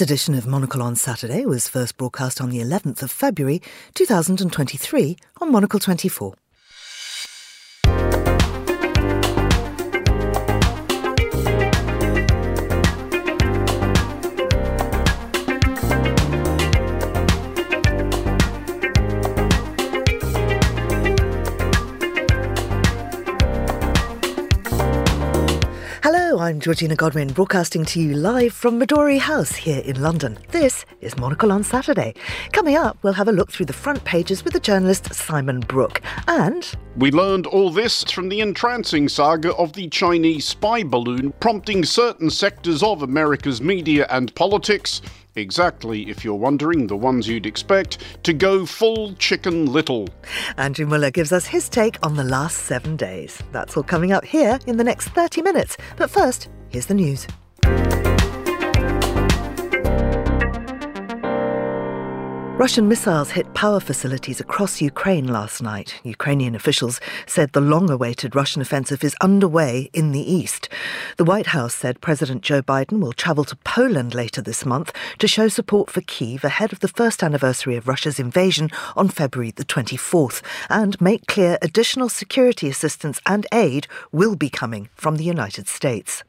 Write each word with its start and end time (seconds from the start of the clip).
This 0.00 0.10
edition 0.10 0.34
of 0.34 0.46
Monocle 0.46 0.80
on 0.80 0.96
Saturday 0.96 1.44
was 1.44 1.68
first 1.68 1.98
broadcast 1.98 2.40
on 2.40 2.48
the 2.48 2.60
11th 2.60 3.02
of 3.02 3.10
February 3.10 3.60
2023 3.92 5.14
on 5.42 5.52
Monocle 5.52 5.78
24. 5.78 6.32
I'm 26.50 26.58
Georgina 26.58 26.96
Godwin, 26.96 27.28
broadcasting 27.28 27.84
to 27.84 28.00
you 28.00 28.12
live 28.12 28.52
from 28.52 28.80
Midori 28.80 29.20
House 29.20 29.54
here 29.54 29.80
in 29.84 30.02
London. 30.02 30.36
This 30.48 30.84
is 31.00 31.16
Monocle 31.16 31.52
on 31.52 31.62
Saturday. 31.62 32.12
Coming 32.50 32.74
up, 32.74 32.98
we'll 33.02 33.12
have 33.12 33.28
a 33.28 33.32
look 33.32 33.52
through 33.52 33.66
the 33.66 33.72
front 33.72 34.02
pages 34.02 34.42
with 34.42 34.54
the 34.54 34.58
journalist 34.58 35.14
Simon 35.14 35.60
Brooke. 35.60 36.02
And. 36.26 36.68
We 36.96 37.12
learned 37.12 37.46
all 37.46 37.70
this 37.70 38.02
from 38.02 38.28
the 38.28 38.40
entrancing 38.40 39.08
saga 39.08 39.54
of 39.54 39.74
the 39.74 39.88
Chinese 39.90 40.44
spy 40.44 40.82
balloon, 40.82 41.32
prompting 41.38 41.84
certain 41.84 42.30
sectors 42.30 42.82
of 42.82 43.02
America's 43.02 43.60
media 43.60 44.08
and 44.10 44.34
politics 44.34 45.02
Exactly, 45.36 46.08
if 46.10 46.24
you're 46.24 46.34
wondering, 46.34 46.86
the 46.86 46.96
ones 46.96 47.28
you'd 47.28 47.46
expect 47.46 47.98
to 48.24 48.32
go 48.32 48.66
full 48.66 49.14
chicken 49.14 49.66
little. 49.66 50.08
Andrew 50.56 50.86
Muller 50.86 51.10
gives 51.10 51.32
us 51.32 51.46
his 51.46 51.68
take 51.68 51.98
on 52.04 52.16
the 52.16 52.24
last 52.24 52.58
seven 52.58 52.96
days. 52.96 53.42
That's 53.52 53.76
all 53.76 53.82
coming 53.82 54.12
up 54.12 54.24
here 54.24 54.58
in 54.66 54.76
the 54.76 54.84
next 54.84 55.08
30 55.10 55.42
minutes. 55.42 55.76
But 55.96 56.10
first, 56.10 56.48
here's 56.70 56.86
the 56.86 56.94
news. 56.94 57.26
Russian 62.60 62.88
missiles 62.88 63.30
hit 63.30 63.54
power 63.54 63.80
facilities 63.80 64.38
across 64.38 64.82
Ukraine 64.82 65.26
last 65.26 65.62
night. 65.62 65.98
Ukrainian 66.04 66.54
officials 66.54 67.00
said 67.26 67.54
the 67.54 67.60
long 67.62 67.88
awaited 67.88 68.36
Russian 68.36 68.60
offensive 68.60 69.02
is 69.02 69.16
underway 69.22 69.88
in 69.94 70.12
the 70.12 70.20
east. 70.20 70.68
The 71.16 71.24
White 71.24 71.46
House 71.56 71.72
said 71.72 72.02
President 72.02 72.42
Joe 72.42 72.60
Biden 72.60 73.00
will 73.00 73.14
travel 73.14 73.44
to 73.44 73.56
Poland 73.64 74.14
later 74.14 74.42
this 74.42 74.66
month 74.66 74.92
to 75.20 75.26
show 75.26 75.48
support 75.48 75.88
for 75.88 76.02
Kiev 76.02 76.44
ahead 76.44 76.70
of 76.70 76.80
the 76.80 76.94
first 77.00 77.22
anniversary 77.22 77.76
of 77.76 77.88
Russia's 77.88 78.20
invasion 78.20 78.68
on 78.94 79.08
February 79.08 79.52
the 79.52 79.64
24th 79.64 80.42
and 80.68 81.00
make 81.00 81.26
clear 81.26 81.56
additional 81.62 82.10
security 82.10 82.68
assistance 82.68 83.22
and 83.24 83.46
aid 83.54 83.86
will 84.12 84.36
be 84.36 84.50
coming 84.50 84.90
from 84.94 85.16
the 85.16 85.24
United 85.24 85.66
States. 85.66 86.24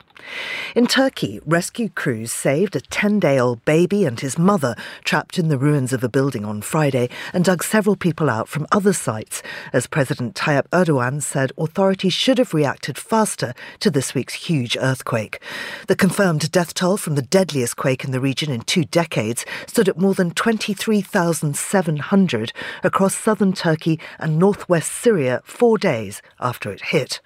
In 0.75 0.87
Turkey, 0.87 1.39
rescue 1.45 1.89
crews 1.89 2.31
saved 2.31 2.75
a 2.75 2.81
10 2.81 3.19
day 3.19 3.39
old 3.39 3.63
baby 3.65 4.05
and 4.05 4.19
his 4.19 4.37
mother 4.37 4.75
trapped 5.03 5.37
in 5.37 5.49
the 5.49 5.57
ruins 5.57 5.93
of 5.93 6.03
a 6.03 6.09
building 6.09 6.45
on 6.45 6.61
Friday 6.61 7.09
and 7.33 7.43
dug 7.43 7.63
several 7.63 7.95
people 7.95 8.29
out 8.29 8.47
from 8.47 8.67
other 8.71 8.93
sites, 8.93 9.41
as 9.73 9.87
President 9.87 10.35
Tayyip 10.35 10.67
Erdogan 10.69 11.21
said 11.21 11.51
authorities 11.57 12.13
should 12.13 12.37
have 12.37 12.53
reacted 12.53 12.97
faster 12.97 13.53
to 13.79 13.91
this 13.91 14.13
week's 14.13 14.33
huge 14.33 14.77
earthquake. 14.79 15.41
The 15.87 15.95
confirmed 15.95 16.51
death 16.51 16.73
toll 16.73 16.97
from 16.97 17.15
the 17.15 17.21
deadliest 17.21 17.75
quake 17.75 18.03
in 18.03 18.11
the 18.11 18.19
region 18.19 18.51
in 18.51 18.61
two 18.61 18.85
decades 18.85 19.45
stood 19.67 19.89
at 19.89 19.97
more 19.97 20.13
than 20.13 20.31
23,700 20.31 22.53
across 22.83 23.15
southern 23.15 23.53
Turkey 23.53 23.99
and 24.19 24.39
northwest 24.39 24.91
Syria 24.91 25.41
four 25.43 25.77
days 25.77 26.21
after 26.39 26.71
it 26.71 26.81
hit. 26.81 27.19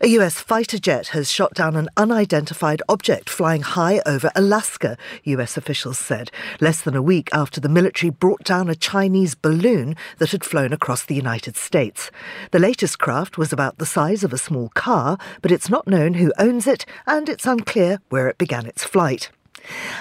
A 0.00 0.08
US 0.08 0.38
fighter 0.38 0.78
jet 0.78 1.08
has 1.08 1.30
shot 1.30 1.54
down 1.54 1.76
an 1.76 1.88
unidentified 1.96 2.82
object 2.88 3.30
flying 3.30 3.62
high 3.62 4.02
over 4.04 4.30
Alaska, 4.34 4.96
US 5.24 5.56
officials 5.56 5.98
said, 5.98 6.30
less 6.60 6.80
than 6.80 6.96
a 6.96 7.02
week 7.02 7.28
after 7.32 7.60
the 7.60 7.68
military 7.68 8.10
brought 8.10 8.44
down 8.44 8.68
a 8.68 8.74
Chinese 8.74 9.34
balloon 9.34 9.96
that 10.18 10.32
had 10.32 10.44
flown 10.44 10.72
across 10.72 11.04
the 11.04 11.14
United 11.14 11.56
States. 11.56 12.10
The 12.50 12.58
latest 12.58 12.98
craft 12.98 13.38
was 13.38 13.52
about 13.52 13.78
the 13.78 13.86
size 13.86 14.24
of 14.24 14.32
a 14.32 14.38
small 14.38 14.68
car, 14.70 15.18
but 15.42 15.52
it's 15.52 15.70
not 15.70 15.86
known 15.86 16.14
who 16.14 16.32
owns 16.38 16.66
it 16.66 16.84
and 17.06 17.28
it's 17.28 17.46
unclear 17.46 18.00
where 18.08 18.28
it 18.28 18.38
began 18.38 18.66
its 18.66 18.84
flight. 18.84 19.30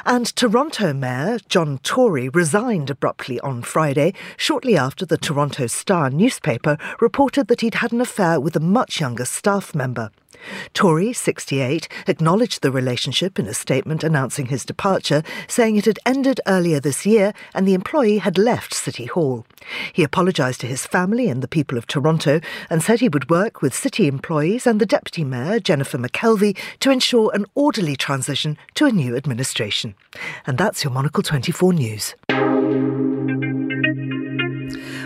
And 0.05 0.35
Toronto 0.35 0.93
Mayor 0.93 1.39
John 1.49 1.79
Tory 1.79 2.29
resigned 2.29 2.89
abruptly 2.89 3.39
on 3.39 3.61
Friday, 3.61 4.13
shortly 4.37 4.77
after 4.77 5.05
the 5.05 5.17
Toronto 5.17 5.67
Star 5.67 6.09
newspaper 6.09 6.77
reported 6.99 7.47
that 7.47 7.61
he'd 7.61 7.75
had 7.75 7.91
an 7.91 8.01
affair 8.01 8.39
with 8.39 8.55
a 8.55 8.59
much 8.59 8.99
younger 8.99 9.25
staff 9.25 9.73
member. 9.73 10.11
Tory, 10.73 11.13
68, 11.13 11.87
acknowledged 12.07 12.61
the 12.61 12.71
relationship 12.71 13.39
in 13.39 13.47
a 13.47 13.53
statement 13.53 14.03
announcing 14.03 14.47
his 14.47 14.65
departure, 14.65 15.23
saying 15.47 15.75
it 15.75 15.85
had 15.85 15.99
ended 16.05 16.39
earlier 16.47 16.79
this 16.79 17.05
year 17.05 17.33
and 17.53 17.67
the 17.67 17.73
employee 17.73 18.17
had 18.17 18.37
left 18.37 18.73
City 18.73 19.05
Hall. 19.05 19.45
He 19.93 20.03
apologised 20.03 20.61
to 20.61 20.67
his 20.67 20.85
family 20.85 21.29
and 21.29 21.41
the 21.41 21.47
people 21.47 21.77
of 21.77 21.87
Toronto 21.87 22.39
and 22.69 22.83
said 22.83 22.99
he 22.99 23.09
would 23.09 23.29
work 23.29 23.61
with 23.61 23.73
city 23.73 24.07
employees 24.07 24.67
and 24.67 24.79
the 24.79 24.85
Deputy 24.85 25.23
Mayor, 25.23 25.59
Jennifer 25.59 25.97
McKelvey, 25.97 26.57
to 26.79 26.91
ensure 26.91 27.31
an 27.33 27.45
orderly 27.55 27.95
transition 27.95 28.57
to 28.75 28.85
a 28.85 28.91
new 28.91 29.15
administration. 29.15 29.95
And 30.45 30.57
that's 30.57 30.83
your 30.83 30.91
Monocle 30.91 31.23
24 31.23 31.73
News. 31.73 32.15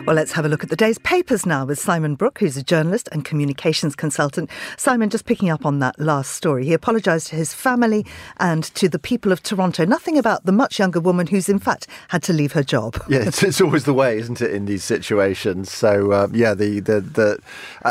Well, 0.08 0.16
let's 0.16 0.32
have 0.32 0.46
a 0.46 0.48
look 0.48 0.64
at 0.64 0.70
the 0.70 0.78
day's 0.78 0.98
papers 1.00 1.46
now 1.46 1.66
with 1.66 1.80
Simon 1.80 2.16
Brooke, 2.16 2.40
who's 2.40 2.56
a 2.56 2.64
journalist 2.64 3.10
and 3.12 3.26
communications 3.26 3.94
consultant. 3.94 4.50
Simon, 4.78 5.10
just 5.10 5.26
picking 5.26 5.50
up 5.50 5.66
on 5.66 5.80
that 5.80 6.00
last 6.00 6.32
story, 6.32 6.64
he 6.64 6.72
apologised 6.72 7.28
to 7.28 7.36
his 7.36 7.54
family 7.54 8.06
and 8.38 8.64
to 8.76 8.88
the 8.88 9.00
people 9.00 9.34
of 9.34 9.44
Toronto. 9.44 9.84
Nothing 9.84 10.18
about 10.18 10.46
the 10.46 10.54
much 10.54 10.80
younger 10.80 11.02
woman 11.02 11.28
who's, 11.28 11.50
in 11.50 11.60
fact, 11.60 11.88
had 12.08 12.24
to 12.24 12.32
leave 12.32 12.54
her 12.54 12.64
job. 12.64 12.96
Yeah, 13.10 13.24
it's, 13.24 13.42
it's 13.42 13.62
always 13.62 13.86
the 13.86 13.94
way, 13.94 14.18
isn't 14.18 14.42
it, 14.42 14.52
in 14.52 14.66
these 14.66 14.84
situations? 14.84 15.72
So, 15.72 16.14
um, 16.14 16.36
yeah, 16.36 16.54
the, 16.54 16.80
the, 16.82 17.02
the, 17.02 17.40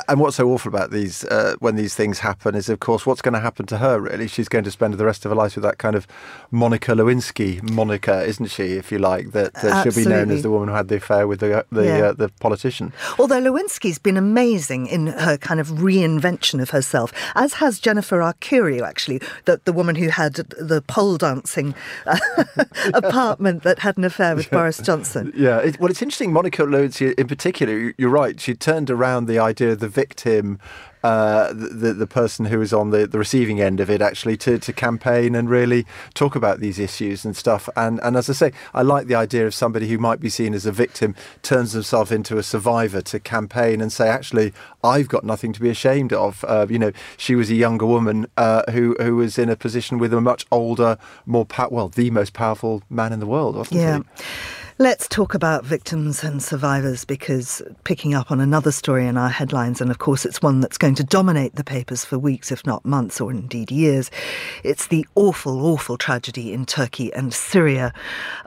and 0.09 0.21
what's 0.21 0.37
so 0.37 0.49
awful 0.51 0.69
about 0.69 0.91
these, 0.91 1.25
uh, 1.25 1.57
when 1.59 1.77
these 1.77 1.95
things 1.95 2.21
happen, 2.21 2.55
is, 2.55 2.69
of 2.69 2.81
course, 2.81 3.07
what's 3.07 3.23
going 3.23 3.33
to 3.35 3.41
happen 3.41 3.67
to 3.67 3.79
her, 3.79 3.99
really? 3.99 4.29
She's 4.29 4.49
going 4.49 4.65
to 4.65 4.71
spend 4.71 4.95
the 4.95 5.05
rest 5.05 5.25
of 5.25 5.31
her 5.31 5.35
life 5.35 5.55
with 5.55 5.65
that 5.65 5.79
kind 5.79 5.97
of 5.97 6.07
Monica 6.51 6.93
Lewinsky 6.93 7.63
moniker, 7.63 8.21
isn't 8.21 8.47
she, 8.47 8.75
if 8.75 8.93
you 8.93 8.99
like, 8.99 9.33
that, 9.33 9.55
that 9.55 9.83
she'll 9.83 10.05
be 10.05 10.09
known 10.09 10.31
as 10.31 10.43
the 10.43 10.51
woman 10.51 10.69
who 10.69 10.75
had 10.75 10.89
the 10.89 10.97
affair 10.97 11.27
with 11.27 11.41
the, 11.41 11.65
the 11.73 11.85
yeah 11.85 12.06
uh, 12.06 12.06
the 12.13 12.29
politician. 12.41 12.93
Although 13.19 13.41
Lewinsky's 13.41 13.99
been 13.99 14.17
amazing 14.17 14.87
in 14.87 15.09
her 15.09 15.37
kind 15.37 15.61
of 15.61 15.69
reinvention 15.69 16.61
of 16.61 16.71
herself, 16.71 17.13
as 17.35 17.55
has 17.55 17.79
Jennifer 17.79 18.19
Arcuri, 18.19 18.83
actually, 18.83 19.21
the, 19.45 19.61
the 19.65 19.73
woman 19.73 19.97
who 19.97 20.09
had 20.09 20.35
the 20.35 20.83
pole 20.87 21.17
dancing 21.17 21.75
uh, 22.07 22.19
apartment 22.95 23.63
that 23.63 23.81
had 23.81 23.97
an 23.97 24.05
affair 24.05 24.35
with 24.37 24.47
yeah. 24.47 24.59
Boris 24.59 24.79
Johnson. 24.79 25.33
Yeah, 25.37 25.59
it, 25.59 25.81
well, 25.81 25.91
it's 25.91 26.03
interesting. 26.03 26.33
Monica 26.33 26.63
Lewinsky, 26.63 27.15
in 27.19 27.27
particular, 27.27 27.93
you're 27.99 28.11
right. 28.11 28.41
She 28.41 28.55
turned 28.55 28.91
around 28.91 29.27
the 29.27 29.39
idea 29.39 29.73
of 29.73 29.81
the 29.81 29.89
victim 29.89 30.59
uh, 31.07 31.53
the 31.53 31.93
the 31.93 32.07
person 32.07 32.47
who 32.47 32.61
is 32.61 32.73
on 32.73 32.91
the, 32.91 33.07
the 33.07 33.19
receiving 33.19 33.61
end 33.61 33.79
of 33.79 33.89
it 33.89 34.03
actually 34.03 34.37
to, 34.37 34.59
to 34.59 34.73
campaign 34.73 35.37
and 35.37 35.49
really 35.49 35.87
talk 36.15 36.35
about 36.35 36.59
these 36.59 36.81
issues 36.81 37.25
and 37.25 37.37
stuff. 37.37 37.69
And 37.77 38.01
and 38.03 38.17
as 38.17 38.29
I 38.29 38.33
say, 38.33 38.53
I 38.75 38.83
like 38.83 39.07
the 39.07 39.15
idea 39.15 39.47
of 39.47 39.55
somebody 39.55 39.87
who 39.87 39.99
might 39.99 40.19
be 40.19 40.29
seen 40.29 40.53
as 40.53 40.67
a 40.67 40.73
victim 40.73 41.15
turns 41.43 41.73
themselves 41.75 42.11
into 42.11 42.39
a 42.39 42.43
survivor 42.43 43.01
to 43.03 43.21
campaign 43.21 43.81
and 43.81 43.93
say, 43.93 44.09
actually, 44.09 44.53
I've 44.83 45.09
got 45.09 45.23
nothing 45.23 45.53
to 45.53 45.61
be 45.61 45.71
ashamed 45.71 46.13
of. 46.13 46.45
Uh, 46.49 46.67
you 46.69 46.79
know, 46.79 46.91
she 47.17 47.37
was 47.37 47.51
a 47.51 47.55
younger 47.55 47.87
woman 47.87 48.27
uh, 48.37 48.63
who 48.73 48.97
who 48.99 49.15
was 49.15 49.39
in 49.39 49.49
a 49.49 49.57
position 49.57 49.99
with 49.99 50.13
a 50.13 50.21
much 50.21 50.45
older, 50.51 50.99
more 51.25 51.47
pow- 51.47 51.69
well, 51.71 51.89
the 51.89 52.11
most 52.11 52.33
powerful 52.33 52.83
man 52.91 53.13
in 53.13 53.21
the 53.21 53.27
world. 53.27 53.69
yeah. 53.71 54.01
Let's 54.79 55.09
talk 55.09 55.33
about 55.33 55.65
victims 55.65 56.23
and 56.23 56.43
survivors 56.43 57.07
because 57.07 57.63
picking 57.85 58.13
up 58.13 58.31
on 58.31 58.41
another 58.41 58.71
story 58.71 59.07
in 59.07 59.17
our 59.17 59.31
headlines, 59.31 59.81
and 59.81 59.91
of 59.91 59.97
course 59.97 60.27
it's 60.27 60.43
one 60.43 60.61
that's 60.61 60.77
going 60.77 60.95
to 60.97 61.03
dominate 61.03 61.55
the 61.55 61.65
papers 61.65 62.05
for 62.05 62.19
weeks, 62.19 62.53
if 62.53 62.67
not 62.67 62.85
months, 62.85 63.19
or 63.19 63.31
indeed 63.31 63.71
years. 63.71 64.11
It's 64.65 64.89
the 64.89 65.07
awful, 65.15 65.65
awful 65.65 65.97
tragedy 65.97 66.53
in 66.53 66.67
Turkey 66.67 67.11
and 67.15 67.33
Syria. 67.33 67.95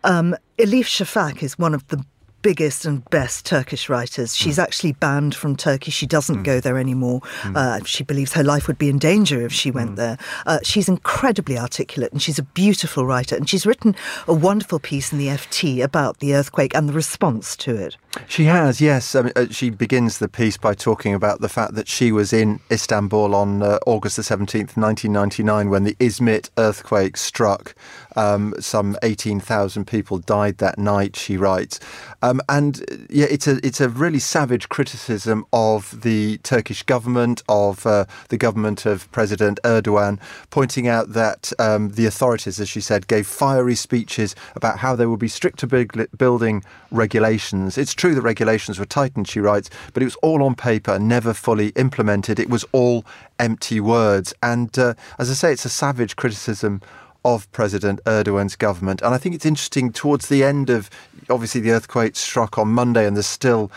Um, 0.04 0.36
Elif 0.60 0.86
Shafak 0.86 1.42
is 1.42 1.58
one 1.58 1.74
of 1.74 1.88
the 1.88 2.06
biggest 2.42 2.86
and 2.86 3.08
best 3.10 3.46
Turkish 3.46 3.90
writers. 3.90 4.36
She's 4.36 4.58
mm. 4.58 4.64
actually 4.64 4.94
banned 4.94 5.36
from 5.36 5.56
Turkey. 5.56 5.92
She 5.92 6.06
doesn't 6.06 6.40
mm. 6.40 6.44
go 6.44 6.60
there 6.60 6.78
anymore. 6.78 7.22
Mm. 7.42 7.56
Uh, 7.56 7.84
she 7.84 8.04
believes 8.04 8.34
her 8.34 8.44
life 8.44 8.68
would 8.68 8.78
be 8.78 8.90
in 8.90 8.98
danger 8.98 9.42
if 9.46 9.54
she 9.54 9.72
went 9.72 9.92
mm. 9.92 9.96
there. 9.98 10.18
Uh, 10.46 10.60
she's 10.64 10.90
incredibly 10.90 11.58
articulate 11.58 12.12
and 12.12 12.22
she's 12.22 12.40
a 12.40 12.44
beautiful 12.44 13.06
writer. 13.06 13.36
And 13.36 13.50
she's 13.50 13.66
written 13.66 13.96
a 14.28 14.34
wonderful 14.34 14.80
piece 14.80 15.12
in 15.12 15.18
the 15.18 15.28
FT 15.28 15.84
about 15.84 16.20
the 16.20 16.36
earthquake 16.36 16.76
and 16.76 16.88
the 16.90 16.94
response 16.94 17.56
to 17.58 17.76
it. 17.76 17.98
She 18.28 18.46
has, 18.46 18.82
yes. 18.82 19.14
I 19.14 19.22
mean, 19.22 19.34
uh, 19.36 19.46
she 19.52 19.70
begins 19.70 20.18
the 20.18 20.28
piece 20.28 20.58
by 20.58 20.74
talking 20.74 21.14
about 21.14 21.42
the 21.42 21.50
fact 21.50 21.76
that 21.76 21.88
she 21.88 22.12
was 22.12 22.34
in 22.34 22.60
Istanbul 22.72 23.36
on 23.36 23.62
uh, 23.62 23.78
August 23.86 24.16
the 24.16 24.24
17th, 24.24 24.76
1999, 24.76 25.70
when 25.70 25.84
the 25.84 25.94
Izmit 25.96 26.50
earthquake 26.58 27.18
struck. 27.18 27.76
Um, 28.16 28.56
some 28.60 28.98
18,000 29.04 29.86
people 29.86 30.18
died 30.18 30.58
that 30.58 30.80
night, 30.80 31.16
she 31.16 31.38
writes. 31.38 31.80
Um, 32.24 32.42
and 32.50 32.82
uh, 32.92 32.96
yeah, 33.10 33.28
it's 33.30 33.48
a, 33.48 33.64
it's 33.66 33.80
a 33.80 33.90
really 33.90 34.20
savage 34.20 34.70
criticism 34.70 35.46
of 35.54 36.02
the 36.02 36.40
Turkish 36.40 36.82
government, 36.82 37.44
of 37.48 37.86
uh, 37.86 38.06
the 38.30 38.38
government 38.38 38.88
of 38.88 39.10
President 39.12 39.60
Erdogan, 39.64 40.20
pointing 40.50 40.88
out 40.88 41.14
that 41.14 41.54
um, 41.60 41.92
the 41.92 42.08
authorities, 42.08 42.60
as 42.60 42.70
she 42.70 42.82
said, 42.82 43.08
gave 43.08 43.28
fiery 43.28 43.76
speeches 43.76 44.36
about 44.56 44.80
how 44.80 44.96
there 44.96 45.10
would 45.10 45.20
be 45.20 45.28
stricter 45.28 45.68
building 45.68 46.64
regulations. 46.90 47.78
It's 47.78 47.94
true 48.00 48.16
that 48.16 48.22
regulations 48.22 48.80
were 48.80 48.86
tightened, 48.86 49.28
she 49.28 49.40
writes, 49.40 49.70
but 49.94 50.02
it 50.02 50.06
was 50.06 50.16
all 50.18 50.42
on 50.42 50.56
paper, 50.56 50.98
never 50.98 51.34
fully 51.34 51.70
implemented. 51.70 52.40
It 52.40 52.50
was 52.50 52.66
all 52.72 53.06
empty 53.38 53.80
words. 53.80 54.34
And 54.42 54.78
uh, 54.80 54.94
as 55.20 55.30
I 55.30 55.34
say, 55.34 55.52
it's 55.52 55.66
a 55.66 55.70
savage 55.70 56.16
criticism 56.16 56.82
of 57.26 57.52
President 57.52 58.00
Erdogan's 58.06 58.56
government. 58.56 59.02
And 59.02 59.14
I 59.14 59.18
think 59.18 59.36
it's 59.36 59.46
interesting 59.46 59.92
towards 59.92 60.30
the 60.30 60.44
end 60.44 60.70
of 60.70 60.90
obviously 61.30 61.60
the 61.62 61.72
earthquake 61.72 62.16
struck 62.16 62.58
on 62.58 62.70
Monday, 62.70 63.06
and 63.06 63.16
there's 63.18 63.28
still 63.28 63.70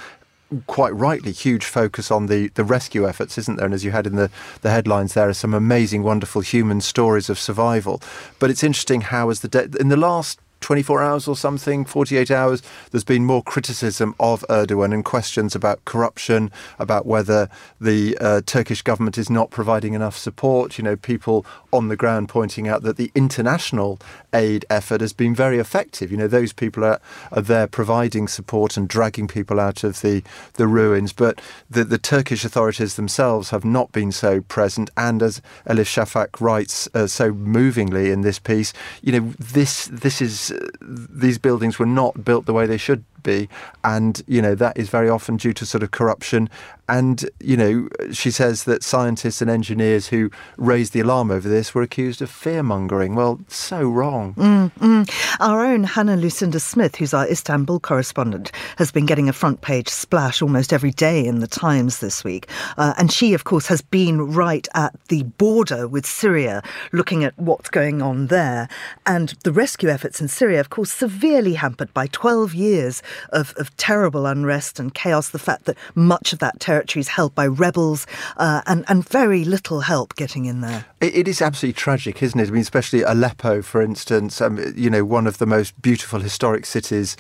quite 0.66 0.94
rightly 0.94 1.32
huge 1.32 1.64
focus 1.64 2.10
on 2.10 2.26
the, 2.26 2.48
the 2.48 2.62
rescue 2.62 3.08
efforts, 3.08 3.38
isn't 3.38 3.56
there? 3.56 3.64
And 3.64 3.74
as 3.74 3.84
you 3.84 3.90
had 3.90 4.06
in 4.06 4.16
the, 4.16 4.30
the 4.60 4.70
headlines, 4.70 5.14
there 5.14 5.28
are 5.28 5.34
some 5.34 5.54
amazing, 5.54 6.04
wonderful 6.04 6.42
human 6.42 6.80
stories 6.80 7.28
of 7.28 7.38
survival. 7.38 8.00
But 8.38 8.50
it's 8.50 8.62
interesting 8.62 9.00
how, 9.00 9.30
as 9.30 9.40
the 9.40 9.48
de- 9.48 9.80
in 9.80 9.88
the 9.88 9.96
last 9.96 10.38
24 10.62 11.02
hours 11.02 11.28
or 11.28 11.36
something, 11.36 11.84
48 11.84 12.30
hours, 12.30 12.62
there's 12.90 13.04
been 13.04 13.24
more 13.24 13.42
criticism 13.42 14.14
of 14.18 14.44
Erdogan 14.48 14.94
and 14.94 15.04
questions 15.04 15.54
about 15.54 15.84
corruption, 15.84 16.50
about 16.78 17.04
whether 17.04 17.48
the 17.80 18.16
uh, 18.20 18.40
Turkish 18.46 18.80
government 18.80 19.18
is 19.18 19.28
not 19.28 19.50
providing 19.50 19.92
enough 19.94 20.16
support. 20.16 20.78
You 20.78 20.84
know, 20.84 20.96
people 20.96 21.44
on 21.72 21.88
the 21.88 21.96
ground 21.96 22.28
pointing 22.28 22.68
out 22.68 22.82
that 22.82 22.96
the 22.96 23.10
international 23.14 24.00
aid 24.32 24.64
effort 24.70 25.00
has 25.00 25.12
been 25.12 25.34
very 25.34 25.58
effective. 25.58 26.10
You 26.10 26.16
know, 26.16 26.28
those 26.28 26.52
people 26.52 26.84
are, 26.84 27.00
are 27.32 27.42
there 27.42 27.66
providing 27.66 28.28
support 28.28 28.76
and 28.76 28.88
dragging 28.88 29.28
people 29.28 29.60
out 29.60 29.84
of 29.84 30.00
the, 30.00 30.22
the 30.54 30.66
ruins, 30.66 31.12
but 31.12 31.40
the, 31.68 31.84
the 31.84 31.98
Turkish 31.98 32.44
authorities 32.44 32.96
themselves 32.96 33.50
have 33.50 33.64
not 33.64 33.92
been 33.92 34.12
so 34.12 34.40
present. 34.42 34.90
And 34.96 35.22
as 35.22 35.42
Elif 35.66 35.86
Shafak 35.86 36.40
writes 36.40 36.88
uh, 36.94 37.06
so 37.06 37.32
movingly 37.32 38.10
in 38.10 38.22
this 38.22 38.38
piece, 38.38 38.72
you 39.02 39.12
know, 39.12 39.32
this 39.38 39.86
this 39.86 40.20
is 40.20 40.51
these 40.81 41.38
buildings 41.38 41.78
were 41.78 41.87
not 41.87 42.25
built 42.25 42.46
the 42.46 42.52
way 42.52 42.66
they 42.66 42.76
should 42.76 43.04
be. 43.22 43.49
And, 43.84 44.22
you 44.26 44.43
know, 44.43 44.54
that 44.54 44.76
is 44.76 44.88
very 44.88 45.08
often 45.08 45.37
due 45.37 45.52
to 45.54 45.66
sort 45.66 45.82
of 45.82 45.90
corruption. 45.90 46.49
And, 46.92 47.24
you 47.40 47.56
know, 47.56 47.88
she 48.12 48.30
says 48.30 48.64
that 48.64 48.82
scientists 48.82 49.40
and 49.40 49.50
engineers 49.50 50.08
who 50.08 50.30
raised 50.58 50.92
the 50.92 51.00
alarm 51.00 51.30
over 51.30 51.48
this 51.48 51.74
were 51.74 51.80
accused 51.80 52.20
of 52.20 52.28
fear 52.28 52.62
mongering. 52.62 53.14
Well, 53.14 53.40
so 53.48 53.88
wrong. 53.88 54.34
Mm, 54.34 54.72
mm. 54.72 55.36
Our 55.40 55.64
own 55.64 55.84
Hannah 55.84 56.18
Lucinda 56.18 56.60
Smith, 56.60 56.96
who's 56.96 57.14
our 57.14 57.26
Istanbul 57.26 57.80
correspondent, 57.80 58.52
has 58.76 58.92
been 58.92 59.06
getting 59.06 59.26
a 59.26 59.32
front 59.32 59.62
page 59.62 59.88
splash 59.88 60.42
almost 60.42 60.70
every 60.70 60.90
day 60.90 61.24
in 61.24 61.38
the 61.38 61.46
Times 61.46 62.00
this 62.00 62.24
week. 62.24 62.46
Uh, 62.76 62.92
and 62.98 63.10
she, 63.10 63.32
of 63.32 63.44
course, 63.44 63.68
has 63.68 63.80
been 63.80 64.30
right 64.30 64.68
at 64.74 64.94
the 65.08 65.22
border 65.22 65.88
with 65.88 66.04
Syria, 66.04 66.62
looking 66.92 67.24
at 67.24 67.32
what's 67.38 67.70
going 67.70 68.02
on 68.02 68.26
there. 68.26 68.68
And 69.06 69.30
the 69.44 69.52
rescue 69.52 69.88
efforts 69.88 70.20
in 70.20 70.28
Syria, 70.28 70.60
of 70.60 70.68
course, 70.68 70.92
severely 70.92 71.54
hampered 71.54 71.94
by 71.94 72.08
12 72.08 72.52
years 72.52 73.02
of, 73.30 73.54
of 73.56 73.74
terrible 73.78 74.26
unrest 74.26 74.78
and 74.78 74.92
chaos, 74.92 75.30
the 75.30 75.38
fact 75.38 75.64
that 75.64 75.78
much 75.94 76.34
of 76.34 76.38
that 76.40 76.60
territory 76.60 76.81
is 76.96 77.08
held 77.08 77.34
by 77.34 77.46
rebels 77.46 78.06
uh, 78.37 78.62
and, 78.67 78.84
and 78.88 79.08
very 79.08 79.44
little 79.44 79.81
help 79.81 80.14
getting 80.17 80.44
in 80.44 80.61
there. 80.61 80.84
It, 81.00 81.14
it 81.14 81.29
is 81.29 81.43
absolutely 81.43 81.79
tragic, 81.79 82.23
isn't 82.23 82.38
it? 82.38 82.49
I 82.49 82.50
mean, 82.50 82.62
especially 82.62 83.02
Aleppo, 83.02 83.62
for 83.62 83.82
instance, 83.82 84.40
um, 84.40 84.58
you 84.76 84.90
know, 84.90 85.05
one 85.05 85.26
of 85.26 85.38
the 85.38 85.46
most 85.46 85.81
beautiful 85.81 86.20
historic 86.20 86.67
cities 86.67 87.17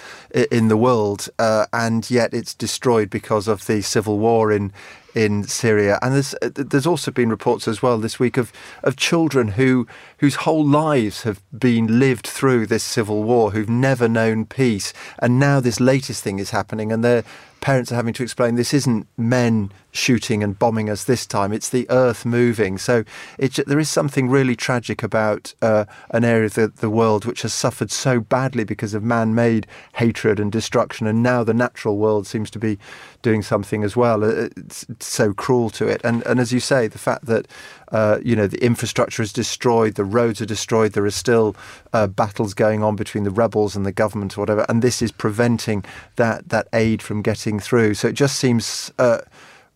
in 0.50 0.68
the 0.68 0.76
world, 0.76 1.28
uh, 1.38 1.66
and 1.72 2.10
yet 2.10 2.34
it's 2.34 2.54
destroyed 2.54 3.10
because 3.10 3.48
of 3.48 3.66
the 3.66 3.82
civil 3.82 4.18
war 4.18 4.52
in 4.52 4.72
in 5.14 5.44
Syria. 5.44 5.98
And 6.02 6.14
there's 6.14 6.34
uh, 6.34 6.50
there's 6.54 6.86
also 6.86 7.10
been 7.10 7.28
reports 7.28 7.68
as 7.68 7.82
well 7.82 7.98
this 7.98 8.18
week 8.18 8.36
of 8.36 8.52
of 8.82 8.96
children 8.96 9.48
who 9.48 9.86
whose 10.18 10.36
whole 10.36 10.66
lives 10.66 11.22
have 11.22 11.40
been 11.56 11.98
lived 11.98 12.26
through 12.26 12.66
this 12.66 12.84
civil 12.84 13.22
war, 13.22 13.50
who've 13.50 13.68
never 13.68 14.08
known 14.08 14.46
peace, 14.46 14.92
and 15.18 15.38
now 15.38 15.60
this 15.60 15.80
latest 15.80 16.22
thing 16.22 16.38
is 16.38 16.50
happening, 16.50 16.92
and 16.92 17.04
they're 17.04 17.24
parents 17.60 17.92
are 17.92 17.94
having 17.94 18.12
to 18.12 18.22
explain 18.22 18.56
this 18.56 18.74
isn't 18.74 19.06
men 19.16 19.70
shooting 19.92 20.42
and 20.42 20.58
bombing 20.58 20.90
us 20.90 21.04
this 21.04 21.26
time. 21.26 21.52
It's 21.52 21.68
the 21.68 21.86
earth 21.90 22.24
moving. 22.24 22.78
So 22.78 23.04
there 23.38 23.78
is 23.78 23.90
something 23.90 24.28
really 24.28 24.56
tragic 24.56 25.02
about 25.02 25.54
uh, 25.62 25.84
an 26.10 26.24
area 26.24 26.46
of 26.46 26.54
the, 26.54 26.68
the 26.68 26.90
world 26.90 27.24
which 27.24 27.42
has 27.42 27.52
suffered 27.52 27.90
so 27.90 28.18
badly 28.18 28.64
because 28.64 28.94
of 28.94 29.04
man 29.04 29.34
made 29.34 29.66
hatred 29.94 30.40
and 30.40 30.50
destruction. 30.50 31.06
And 31.06 31.22
now 31.22 31.44
the 31.44 31.54
natural 31.54 31.98
world 31.98 32.26
seems 32.26 32.50
to 32.52 32.58
be 32.58 32.78
doing 33.20 33.42
something 33.42 33.84
as 33.84 33.94
well. 33.94 34.24
Uh, 34.24 34.48
it's, 34.56 34.84
it's 34.88 35.06
so 35.06 35.32
cruel 35.34 35.70
to 35.70 35.86
it. 35.86 36.00
And, 36.02 36.26
and 36.26 36.40
as 36.40 36.52
you 36.52 36.60
say, 36.60 36.88
the 36.88 36.98
fact 36.98 37.26
that 37.26 37.46
uh, 37.92 38.18
you 38.24 38.34
know, 38.34 38.46
the 38.46 38.62
infrastructure 38.64 39.22
is 39.22 39.32
destroyed, 39.32 39.94
the 39.94 40.04
roads 40.04 40.40
are 40.40 40.46
destroyed, 40.46 40.92
there 40.92 41.04
are 41.04 41.10
still 41.10 41.54
uh, 41.92 42.06
battles 42.06 42.54
going 42.54 42.82
on 42.82 42.96
between 42.96 43.24
the 43.24 43.30
rebels 43.30 43.76
and 43.76 43.84
the 43.84 43.92
government 43.92 44.36
or 44.36 44.40
whatever, 44.40 44.64
and 44.68 44.80
this 44.80 45.02
is 45.02 45.12
preventing 45.12 45.84
that, 46.16 46.48
that 46.48 46.68
aid 46.72 47.02
from 47.02 47.20
getting 47.20 47.60
through. 47.60 47.92
So 47.92 48.08
it 48.08 48.14
just 48.14 48.36
seems 48.36 48.90
uh, 48.98 49.18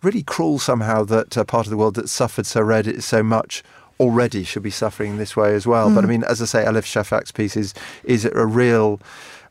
really 0.02 0.22
cruel 0.22 0.58
somehow 0.58 1.04
that 1.04 1.37
a 1.37 1.44
part 1.44 1.66
of 1.66 1.70
the 1.70 1.76
world 1.76 1.94
that 1.94 2.08
suffered 2.08 2.46
so, 2.46 2.60
red, 2.60 3.02
so 3.02 3.22
much 3.22 3.62
already 3.98 4.44
should 4.44 4.62
be 4.62 4.70
suffering 4.70 5.16
this 5.16 5.37
way 5.37 5.54
as 5.54 5.66
well. 5.66 5.90
Mm. 5.90 5.94
But 5.94 6.04
I 6.04 6.06
mm. 6.06 6.10
mean, 6.10 6.25
as 6.25 6.43
I 6.43 6.44
say, 6.44 6.64
Elif 6.64 6.84
Shafak's 6.84 7.32
piece 7.32 7.56
is, 7.56 7.75
is 8.04 8.25
a 8.25 8.46
real 8.46 9.00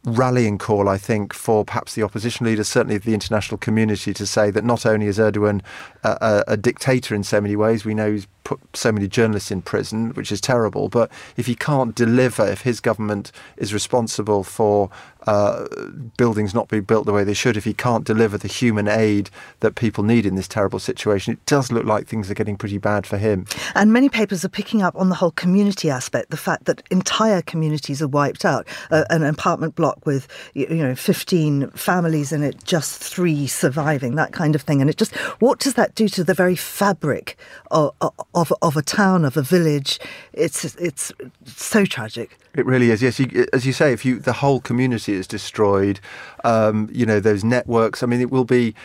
rallying 0.06 0.58
call, 0.58 0.88
I 0.88 0.98
think, 0.98 1.34
for 1.34 1.66
perhaps 1.66 1.96
the 1.96 2.04
opposition 2.04 2.46
leaders, 2.46 2.68
certainly 2.68 2.98
the 2.98 3.14
international 3.14 3.58
community, 3.58 4.14
to 4.14 4.26
say 4.26 4.52
that 4.52 4.64
not 4.64 4.86
only 4.86 5.08
is 5.08 5.18
Erdogan 5.18 5.62
a, 6.04 6.10
a, 6.22 6.44
a 6.50 6.58
dictator 6.58 7.16
in 7.16 7.24
so 7.24 7.42
many 7.42 7.56
ways, 7.56 7.86
we 7.86 7.96
know 7.96 8.12
he's 8.12 8.28
put 8.46 8.62
so 8.74 8.92
many 8.92 9.10
journalists 9.10 9.52
in 9.52 9.62
prison, 9.62 10.12
which 10.12 10.32
is 10.32 10.40
terrible. 10.40 10.88
But 10.88 11.12
if 11.36 11.48
he 11.48 11.56
can't 11.56 11.94
deliver, 11.94 12.48
if 12.48 12.62
his 12.62 12.80
government 12.80 13.34
is 13.58 13.74
responsible 13.74 14.44
for 14.46 14.90
uh, 15.28 15.66
buildings 16.18 16.54
not 16.54 16.68
being 16.68 16.84
built 16.84 17.08
the 17.08 17.12
way 17.12 17.24
they 17.24 17.34
should, 17.34 17.58
if 17.58 17.66
he 17.66 17.74
can't 17.74 18.06
deliver 18.06 18.38
the 18.38 18.48
human 18.48 18.88
aid 18.88 19.32
that 19.62 19.74
people 19.74 20.04
need 20.04 20.26
in 20.26 20.36
this 20.36 20.48
terrible 20.48 20.80
situation, 20.80 21.34
it 21.34 21.46
does 21.46 21.72
look 21.72 21.84
like 21.84 22.08
things 22.08 22.30
are 22.30 22.36
getting 22.36 22.56
pretty 22.56 22.78
bad 22.78 23.08
for 23.08 23.18
him. 23.18 23.46
And 23.74 23.92
many 23.92 24.08
papers 24.08 24.46
are 24.46 24.50
picking 24.50 24.84
up 24.84 24.96
on 24.96 25.10
the 25.10 25.16
whole 25.16 25.32
community 25.32 25.90
aspect, 25.90 26.30
the 26.30 26.38
fact 26.38 26.66
that 26.66 26.84
entire 26.92 27.42
communities 27.42 28.02
are 28.02 28.08
wiped 28.08 28.46
out. 28.46 28.68
Uh, 28.92 29.04
an 29.10 29.24
apartment 29.24 29.76
block 29.76 30.06
with 30.06 30.28
you 30.54 30.68
know 30.68 30.94
15 30.94 31.72
families 31.72 32.32
in 32.32 32.44
it, 32.44 32.64
just 32.64 33.02
three 33.02 33.48
surviving, 33.48 34.16
that 34.16 34.32
kind 34.32 34.54
of 34.54 34.62
thing. 34.62 34.82
And 34.82 34.90
it 34.90 34.98
just 34.98 35.16
what 35.42 35.60
does 35.60 35.74
that 35.74 35.96
do 35.96 36.08
to 36.10 36.24
the 36.24 36.36
very 36.36 36.56
fabric 36.56 37.38
of, 37.72 37.94
of, 38.02 38.14
of 38.36 38.54
of 38.62 38.78
a 38.78 38.82
town, 38.82 39.26
of 39.26 39.38
a 39.38 39.42
village. 39.42 40.00
It's 40.34 40.76
it's 40.76 41.12
so 41.46 41.86
tragic. 41.86 42.38
It 42.54 42.66
really 42.66 42.92
is. 42.92 43.02
Yes, 43.02 43.20
you, 43.20 43.48
as 43.52 43.66
you 43.66 43.74
say, 43.74 43.92
if 43.92 44.06
you 44.06 44.20
the 44.20 44.34
whole 44.34 44.60
community 44.60 45.14
is 45.14 45.28
destroyed, 45.28 46.00
um, 46.44 46.90
you 46.92 47.06
know 47.06 47.20
those 47.20 47.44
networks. 47.44 48.04
I 48.04 48.06
mean, 48.06 48.22
it 48.22 48.30
will 48.30 48.46
be 48.46 48.76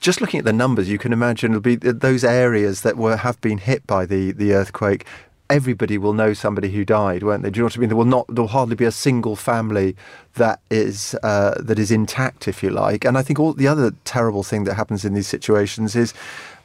just 0.00 0.20
looking 0.20 0.38
at 0.38 0.44
the 0.44 0.52
numbers, 0.52 0.88
you 0.88 0.98
can 0.98 1.12
imagine 1.12 1.52
it'll 1.52 1.60
be 1.60 1.76
those 1.76 2.24
areas 2.24 2.80
that 2.82 2.96
were 2.96 3.16
have 3.16 3.40
been 3.40 3.58
hit 3.58 3.86
by 3.86 4.06
the 4.06 4.32
the 4.32 4.52
earthquake. 4.52 5.06
Everybody 5.48 5.96
will 5.96 6.12
know 6.12 6.32
somebody 6.32 6.72
who 6.72 6.84
died, 6.84 7.22
won't 7.22 7.44
they? 7.44 7.50
Do 7.50 7.58
you 7.58 7.62
know 7.62 7.66
what 7.66 7.76
I 7.76 7.80
mean? 7.80 7.88
There 7.88 7.96
will 7.96 8.04
not, 8.04 8.26
there 8.26 8.42
will 8.42 8.48
hardly 8.48 8.74
be 8.74 8.84
a 8.84 8.90
single 8.90 9.36
family 9.36 9.94
that 10.34 10.60
is 10.70 11.14
uh, 11.22 11.54
that 11.60 11.78
is 11.78 11.92
intact, 11.92 12.48
if 12.48 12.64
you 12.64 12.70
like. 12.70 13.04
And 13.04 13.16
I 13.16 13.22
think 13.22 13.38
all 13.38 13.52
the 13.52 13.68
other 13.68 13.92
terrible 14.04 14.42
thing 14.42 14.64
that 14.64 14.74
happens 14.74 15.04
in 15.04 15.14
these 15.14 15.28
situations 15.28 15.94
is 15.94 16.14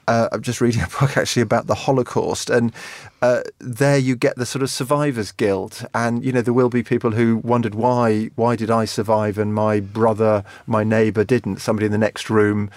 uh, 0.08 0.29
I'm 0.31 0.41
just 0.41 0.62
reading 0.62 0.81
a 0.81 0.88
book 1.00 1.17
actually 1.17 1.41
about 1.41 1.67
the 1.67 1.75
Holocaust, 1.75 2.50
and 2.50 2.74
uh, 3.22 3.41
there 3.60 3.98
you 3.98 4.15
get 4.15 4.36
the 4.36 4.46
sort 4.46 4.63
of 4.63 4.70
survivor's 4.70 5.31
guilt, 5.31 5.84
and 5.93 6.24
you 6.24 6.31
know 6.31 6.41
there 6.41 6.53
will 6.53 6.70
be 6.70 6.84
people 6.84 7.12
who 7.12 7.38
wondered 7.38 7.75
why 7.75 8.29
why 8.36 8.55
did 8.55 8.72
I 8.72 8.86
survive 8.86 9.38
and 9.38 9.53
my 9.53 9.79
brother, 9.79 10.43
my 10.67 10.84
neighbour 10.84 11.24
didn't. 11.24 11.58
Somebody 11.58 11.86
in 11.86 11.91
the 11.91 11.98
next 11.98 12.29
room 12.29 12.70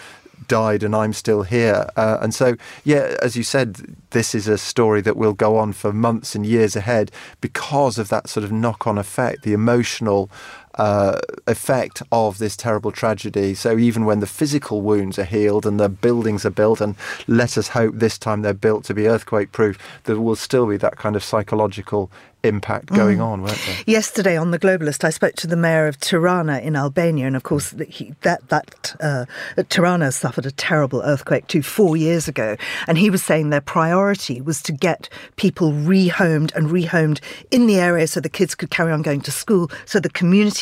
died 0.49 0.83
and 0.83 0.95
I'm 0.95 1.12
still 1.12 1.43
here. 1.43 1.88
Uh, 1.97 2.19
and 2.21 2.35
so, 2.35 2.57
yeah, 2.85 3.16
as 3.23 3.37
you 3.37 3.43
said, 3.43 3.97
this 4.11 4.35
is 4.35 4.49
a 4.49 4.59
story 4.59 5.00
that 5.00 5.16
will 5.16 5.33
go 5.33 5.57
on 5.57 5.73
for 5.73 5.93
months 5.93 6.35
and 6.35 6.45
years 6.45 6.76
ahead 6.76 7.11
because 7.40 7.99
of 7.99 8.09
that 8.09 8.28
sort 8.28 8.45
of 8.45 8.52
knock 8.52 8.87
on 8.87 8.99
effect, 8.99 9.43
the 9.43 9.52
emotional 9.52 10.31
uh, 10.78 11.21
effect 11.47 12.02
of 12.11 12.38
this 12.38 12.57
terrible 12.57 12.93
tragedy. 12.93 13.54
So 13.54 13.78
even 13.78 14.04
when 14.04 14.21
the 14.21 14.26
physical 14.26 14.83
wounds 14.83 15.19
are 15.19 15.25
healed 15.25 15.66
and 15.66 15.78
the 15.78 15.88
buildings 15.88 16.45
are 16.45 16.50
built, 16.50 16.81
and 16.81 16.97
let 17.26 17.57
us 17.57 17.69
hope 17.69 17.95
this 17.97 18.19
time 18.19 18.43
they're 18.43 18.54
built 18.54 18.85
to 18.85 18.95
be 18.95 19.07
earthquake 19.07 19.52
proof, 19.52 19.78
there 20.04 20.19
will 20.19 20.37
still 20.37 20.66
be 20.66 20.76
that 20.78 20.97
kind 20.97 21.16
of 21.16 21.23
psychological 21.23 22.11
impact 22.45 22.88
going 22.88 23.19
mm. 23.19 23.25
on, 23.25 23.43
weren't 23.43 23.61
there? 23.66 23.76
Yesterday 23.87 24.37
on 24.37 24.50
the 24.50 24.59
Globalist, 24.59 25.02
I 25.02 25.11
spoke 25.11 25.35
to 25.37 25.47
the 25.47 25.57
mayor 25.57 25.87
of 25.87 25.99
Tirana 25.99 26.59
in 26.59 26.76
Albania, 26.76 27.26
and 27.26 27.37
of 27.37 27.43
course, 27.43 27.75
he, 27.88 28.14
that 28.21 28.47
that 28.50 28.95
uh, 29.00 29.25
Tirana 29.69 30.12
suffered 30.12 30.47
a 30.47 30.50
terrible 30.50 31.02
earthquake 31.02 31.47
two 31.47 31.62
four 31.62 31.97
years 31.97 32.28
ago, 32.28 32.57
and 32.87 32.99
he 32.99 33.11
was 33.11 33.23
saying 33.23 33.50
their 33.50 33.61
priority 33.61 34.40
was 34.40 34.62
to 34.62 34.73
get 34.73 35.09
people 35.37 35.73
rehomed 35.73 36.54
and 36.54 36.69
rehomed 36.69 37.21
in 37.50 37.66
the 37.66 37.76
area 37.76 38.07
so 38.07 38.21
the 38.21 38.28
kids 38.28 38.54
could 38.54 38.71
carry 38.71 38.93
on 38.93 39.02
going 39.02 39.23
to 39.23 39.33
school, 39.33 39.71
so 39.87 39.99
the 39.99 40.11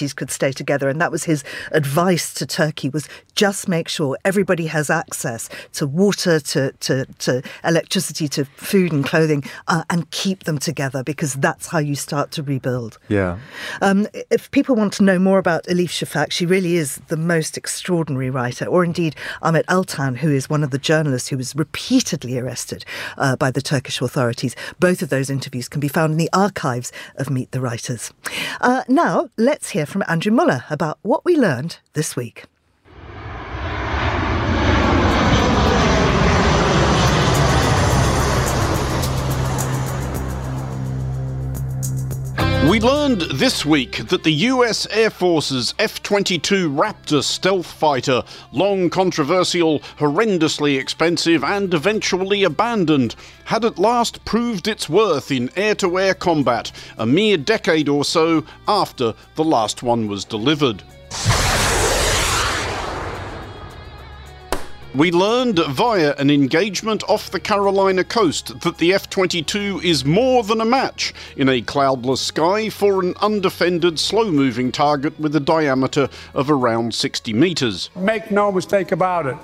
communities 0.03 0.13
could 0.15 0.31
stay 0.31 0.53
together, 0.53 0.89
and 0.89 1.01
that 1.01 1.11
was 1.11 1.25
his 1.25 1.45
advice 1.71 2.35
to 2.35 2.47
Turkey 2.47 2.89
was 2.89 3.09
just 3.35 3.69
make 3.69 3.89
sure 3.89 4.19
everybody 4.25 4.67
has 4.67 4.91
access 4.91 5.49
to 5.73 5.87
water, 5.87 6.41
to 6.41 6.73
to, 6.81 7.07
to 7.19 7.43
electricity, 7.65 8.29
to 8.29 8.45
food 8.45 8.93
and 8.93 9.05
clothing, 9.05 9.45
uh, 9.69 9.85
and 9.91 10.11
keep 10.11 10.45
them 10.45 10.59
together 10.59 11.03
because 11.05 11.35
that's 11.35 11.69
how 11.69 11.79
you 11.79 11.95
start 11.95 12.31
to 12.33 12.43
rebuild. 12.43 12.99
Yeah. 13.09 13.39
Um, 13.81 14.07
if 14.31 14.51
people 14.51 14.75
want 14.75 14.93
to 14.95 15.05
know 15.05 15.19
more 15.19 15.39
about 15.39 15.65
Elif 15.67 15.91
Shafak, 15.91 16.33
she 16.33 16.47
really 16.47 16.77
is 16.77 17.01
the 17.09 17.17
most 17.17 17.57
extraordinary 17.57 18.31
writer, 18.31 18.67
or 18.67 18.85
indeed 18.85 19.15
Ahmet 19.41 19.67
Altan, 19.67 20.17
who 20.17 20.31
is 20.31 20.51
one 20.51 20.65
of 20.65 20.71
the 20.71 20.79
journalists 20.79 21.29
who 21.31 21.37
was 21.37 21.55
repeatedly 21.55 22.39
arrested 22.39 22.85
uh, 23.19 23.37
by 23.37 23.51
the 23.51 23.63
Turkish 23.63 24.03
authorities. 24.03 24.57
Both 24.79 25.03
of 25.03 25.09
those 25.09 25.31
interviews 25.31 25.69
can 25.69 25.81
be 25.81 25.89
found 25.89 26.13
in 26.13 26.19
the 26.19 26.31
archives 26.33 26.93
of 27.17 27.31
Meet 27.31 27.53
the 27.53 27.61
Writers. 27.61 28.13
Uh, 28.61 28.83
now, 28.89 29.29
let's 29.37 29.71
hear 29.71 29.87
from 29.93 30.03
Andrew 30.09 30.33
Muller 30.33 30.65
about 30.71 30.99
what 31.03 31.23
we 31.25 31.37
learned 31.37 31.79
this 31.93 32.17
week. 32.17 32.45
We 42.71 42.79
learned 42.79 43.23
this 43.23 43.67
week 43.67 44.07
that 44.09 44.23
the 44.23 44.33
US 44.33 44.87
Air 44.93 45.11
Force's 45.11 45.75
F 45.81 46.01
22 46.01 46.71
Raptor 46.71 47.23
stealth 47.23 47.67
fighter, 47.67 48.23
long 48.53 48.89
controversial, 48.89 49.81
horrendously 49.99 50.79
expensive, 50.79 51.43
and 51.43 51.75
eventually 51.75 52.45
abandoned, 52.45 53.17
had 53.47 53.65
at 53.65 53.81
last 53.81 54.25
proved 54.25 54.69
its 54.69 54.89
worth 54.89 55.33
in 55.33 55.51
air 55.57 55.75
to 55.75 55.99
air 55.99 56.15
combat 56.15 56.71
a 56.97 57.05
mere 57.05 57.37
decade 57.37 57.89
or 57.89 58.05
so 58.05 58.45
after 58.69 59.13
the 59.35 59.45
last 59.45 59.83
one 59.83 60.07
was 60.07 60.25
delivered. 60.25 60.85
We 64.95 65.11
learned 65.11 65.59
via 65.59 66.15
an 66.19 66.29
engagement 66.29 67.03
off 67.09 67.31
the 67.31 67.41
Carolina 67.41 68.05
coast 68.05 68.61
that 68.61 68.77
the 68.77 68.93
F 68.93 69.09
22 69.09 69.81
is 69.83 70.05
more 70.05 70.43
than 70.43 70.61
a 70.61 70.67
match 70.67 71.15
in 71.35 71.49
a 71.49 71.63
cloudless 71.63 72.21
sky 72.21 72.69
for 72.69 73.01
an 73.01 73.15
undefended, 73.23 73.99
slow 73.99 74.31
moving 74.31 74.71
target 74.71 75.19
with 75.19 75.35
a 75.35 75.41
diameter 75.41 76.11
of 76.35 76.51
around 76.51 76.95
60 76.95 77.33
metres. 77.33 77.89
Make 77.97 78.31
no 78.31 78.53
mistake 78.53 78.93
about 78.93 79.27
it. 79.27 79.37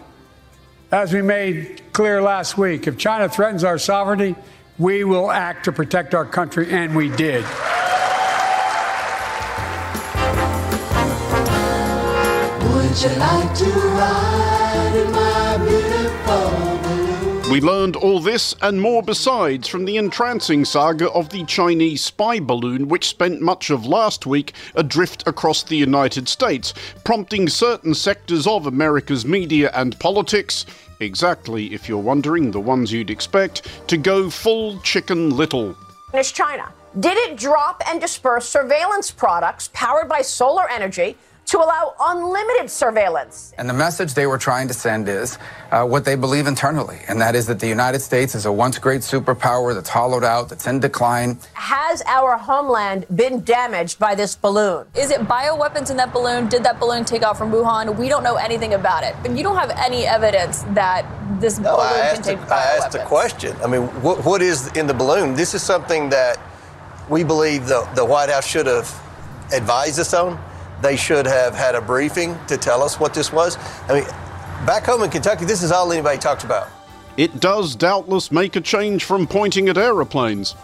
As 0.92 1.14
we 1.14 1.22
made 1.22 1.82
clear 1.94 2.20
last 2.20 2.58
week, 2.58 2.86
if 2.86 2.98
China 2.98 3.26
threatens 3.26 3.64
our 3.64 3.78
sovereignty, 3.78 4.34
we 4.78 5.02
will 5.02 5.30
act 5.30 5.64
to 5.64 5.72
protect 5.72 6.14
our 6.14 6.26
country, 6.26 6.70
and 6.70 6.94
we 6.94 7.08
did. 7.08 7.46
We 17.48 17.60
learned 17.60 17.94
all 17.94 18.18
this 18.18 18.56
and 18.60 18.80
more 18.80 19.04
besides 19.04 19.68
from 19.68 19.84
the 19.84 19.96
entrancing 19.98 20.64
saga 20.64 21.08
of 21.12 21.28
the 21.28 21.44
Chinese 21.44 22.02
spy 22.02 22.40
balloon, 22.40 22.88
which 22.88 23.06
spent 23.06 23.40
much 23.40 23.70
of 23.70 23.86
last 23.86 24.26
week 24.26 24.52
adrift 24.74 25.28
across 25.28 25.62
the 25.62 25.76
United 25.76 26.28
States, 26.28 26.74
prompting 27.04 27.48
certain 27.48 27.94
sectors 27.94 28.48
of 28.48 28.66
America's 28.66 29.24
media 29.24 29.70
and 29.74 29.96
politics 30.00 30.66
exactly, 30.98 31.72
if 31.72 31.88
you're 31.88 31.98
wondering, 31.98 32.50
the 32.50 32.58
ones 32.58 32.92
you'd 32.92 33.10
expect, 33.10 33.70
to 33.86 33.96
go 33.96 34.28
full 34.28 34.80
chicken 34.80 35.36
little. 35.36 35.76
It's 36.12 36.32
China. 36.32 36.72
Did 36.98 37.16
it 37.16 37.36
drop 37.36 37.80
and 37.86 38.00
disperse 38.00 38.48
surveillance 38.48 39.12
products 39.12 39.70
powered 39.72 40.08
by 40.08 40.22
solar 40.22 40.68
energy 40.68 41.16
to 41.48 41.58
allow 41.58 41.94
unlimited 41.98 42.70
surveillance. 42.70 43.54
And 43.56 43.68
the 43.68 43.74
message 43.74 44.12
they 44.12 44.26
were 44.26 44.36
trying 44.36 44.68
to 44.68 44.74
send 44.74 45.08
is 45.08 45.38
uh, 45.70 45.82
what 45.82 46.04
they 46.04 46.14
believe 46.14 46.46
internally, 46.46 47.00
and 47.08 47.18
that 47.22 47.34
is 47.34 47.46
that 47.46 47.58
the 47.58 47.66
United 47.66 48.00
States 48.00 48.34
is 48.34 48.44
a 48.44 48.52
once 48.52 48.78
great 48.78 49.00
superpower 49.00 49.74
that's 49.74 49.88
hollowed 49.88 50.24
out, 50.24 50.50
that's 50.50 50.66
in 50.66 50.78
decline. 50.78 51.38
Has 51.54 52.02
our 52.02 52.36
homeland 52.36 53.06
been 53.16 53.42
damaged 53.44 53.98
by 53.98 54.14
this 54.14 54.36
balloon? 54.36 54.86
Is 54.94 55.10
it 55.10 55.22
bioweapons 55.22 55.90
in 55.90 55.96
that 55.96 56.12
balloon? 56.12 56.48
Did 56.48 56.64
that 56.64 56.78
balloon 56.78 57.06
take 57.06 57.22
off 57.22 57.38
from 57.38 57.50
Wuhan? 57.50 57.96
We 57.96 58.10
don't 58.10 58.22
know 58.22 58.36
anything 58.36 58.74
about 58.74 59.02
it. 59.02 59.16
But 59.22 59.34
you 59.34 59.42
don't 59.42 59.56
have 59.56 59.70
any 59.70 60.04
evidence 60.04 60.64
that 60.74 61.06
this 61.40 61.58
no, 61.58 61.76
balloon 61.76 61.92
I 61.92 62.14
contained 62.14 62.40
bioweapons. 62.40 62.50
I 62.50 62.76
asked 62.76 62.94
a 62.94 63.04
question. 63.06 63.56
I 63.64 63.68
mean, 63.68 63.82
what, 64.02 64.22
what 64.22 64.42
is 64.42 64.70
in 64.76 64.86
the 64.86 64.94
balloon? 64.94 65.34
This 65.34 65.54
is 65.54 65.62
something 65.62 66.10
that 66.10 66.38
we 67.08 67.24
believe 67.24 67.66
the, 67.66 67.88
the 67.94 68.04
White 68.04 68.28
House 68.28 68.46
should 68.46 68.66
have 68.66 68.86
advised 69.50 69.98
us 69.98 70.12
on 70.12 70.38
they 70.82 70.96
should 70.96 71.26
have 71.26 71.54
had 71.54 71.74
a 71.74 71.80
briefing 71.80 72.38
to 72.46 72.56
tell 72.56 72.82
us 72.82 73.00
what 73.00 73.14
this 73.14 73.32
was. 73.32 73.56
I 73.88 74.00
mean, 74.00 74.04
back 74.66 74.84
home 74.84 75.02
in 75.02 75.10
Kentucky, 75.10 75.44
this 75.44 75.62
is 75.62 75.72
all 75.72 75.90
anybody 75.92 76.18
talks 76.18 76.44
about. 76.44 76.68
It 77.16 77.40
does 77.40 77.74
doubtless 77.74 78.30
make 78.30 78.54
a 78.54 78.60
change 78.60 79.04
from 79.04 79.26
pointing 79.26 79.68
at 79.68 79.76
aeroplanes. 79.76 80.54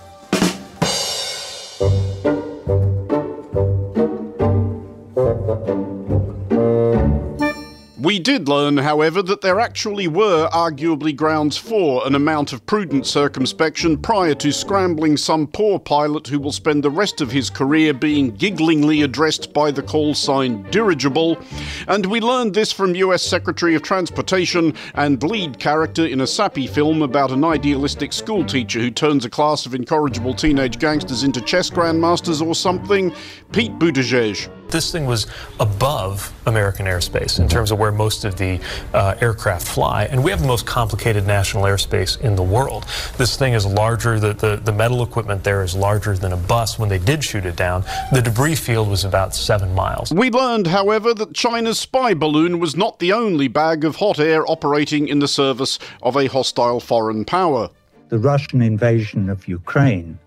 Did 8.25 8.49
learn, 8.49 8.78
however, 8.78 9.23
that 9.23 9.43
there 9.43 9.61
actually 9.61 10.09
were 10.09 10.49
arguably 10.49 11.14
grounds 11.14 11.59
for 11.59 12.04
an 12.07 12.14
amount 12.14 12.54
of 12.54 12.64
prudent 12.64 13.07
circumspection 13.07 13.99
prior 13.99 14.35
to 14.35 14.50
scrambling 14.50 15.19
some 15.19 15.47
poor 15.47 15.78
pilot 15.78 16.26
who 16.26 16.40
will 16.40 16.50
spend 16.50 16.83
the 16.83 16.90
rest 16.90 17.21
of 17.21 17.31
his 17.31 17.50
career 17.50 17.93
being 17.93 18.35
gigglingly 18.38 19.04
addressed 19.04 19.52
by 19.52 19.71
the 19.71 19.83
call 19.83 20.14
sign 20.14 20.62
dirigible. 20.71 21.38
And 21.87 22.07
we 22.07 22.19
learned 22.21 22.54
this 22.54 22.73
from 22.73 22.95
US 22.95 23.23
Secretary 23.23 23.75
of 23.75 23.83
Transportation 23.83 24.73
and 24.95 25.23
lead 25.23 25.59
character 25.59 26.07
in 26.07 26.23
a 26.23 26.26
sappy 26.26 26.66
film 26.66 27.02
about 27.02 27.31
an 27.31 27.45
idealistic 27.45 28.14
schoolteacher 28.14 28.81
who 28.81 28.90
turns 28.90 29.26
a 29.26 29.31
class 29.31 29.66
of 29.66 29.75
incorrigible 29.75 30.33
teenage 30.33 30.78
gangsters 30.78 31.25
into 31.25 31.43
chess 31.43 31.69
grandmasters 31.69 32.40
or 32.45 32.54
something, 32.54 33.14
Pete 33.52 33.78
Buttigieg 33.78 34.49
this 34.68 34.90
thing 34.90 35.06
was 35.06 35.26
above 35.61 36.33
American 36.47 36.87
airspace 36.87 37.38
in 37.38 37.49
terms 37.49 37.71
of 37.71 37.78
where 37.78 37.92
most 37.92 38.25
of 38.25 38.37
the 38.37 38.61
uh, 38.92 39.14
aircraft 39.21 39.66
fly. 39.66 40.04
And 40.04 40.23
we 40.23 40.30
have 40.30 40.40
the 40.40 40.47
most 40.47 40.66
complicated 40.66 41.26
national 41.26 41.64
airspace 41.64 42.21
in 42.21 42.37
the 42.37 42.42
world. 42.42 42.87
This 43.16 43.37
thing 43.37 43.52
is 43.52 43.66
larger, 43.66 44.18
the, 44.18 44.33
the, 44.35 44.56
the 44.56 44.73
metal 44.73 45.02
equipment 45.02 45.44
there 45.44 45.62
is 45.62 45.75
larger 45.75 46.16
than 46.16 46.33
a 46.33 46.37
bus. 46.37 46.78
When 46.78 46.88
they 46.88 46.99
did 46.99 47.23
shoot 47.23 47.47
it 47.47 47.56
down, 47.56 47.85
the 48.12 48.21
debris 48.21 48.56
field 48.56 48.88
was 48.88 49.04
about 49.04 49.35
seven 49.35 49.75
miles. 49.75 50.12
We 50.12 50.30
learned, 50.30 50.66
however, 50.66 51.14
that 51.14 51.35
China's 51.35 51.78
spy 51.78 52.14
balloon 52.14 52.59
was 52.59 52.76
not 52.76 52.99
the 52.99 53.12
only 53.12 53.49
bag 53.49 53.85
of 53.85 53.97
hot 53.97 54.18
air 54.18 54.49
operating 54.50 55.09
in 55.09 55.18
the 55.18 55.28
service 55.28 55.78
of 56.02 56.16
a 56.16 56.26
hostile 56.26 56.80
foreign 56.80 57.25
power. 57.25 57.71
The 58.09 58.18
Russian 58.18 58.62
invasion 58.62 59.28
of 59.28 59.49
Ukraine 59.49 60.18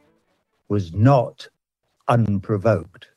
was 0.67 0.94
not 0.94 1.48
unprovoked. 2.08 3.08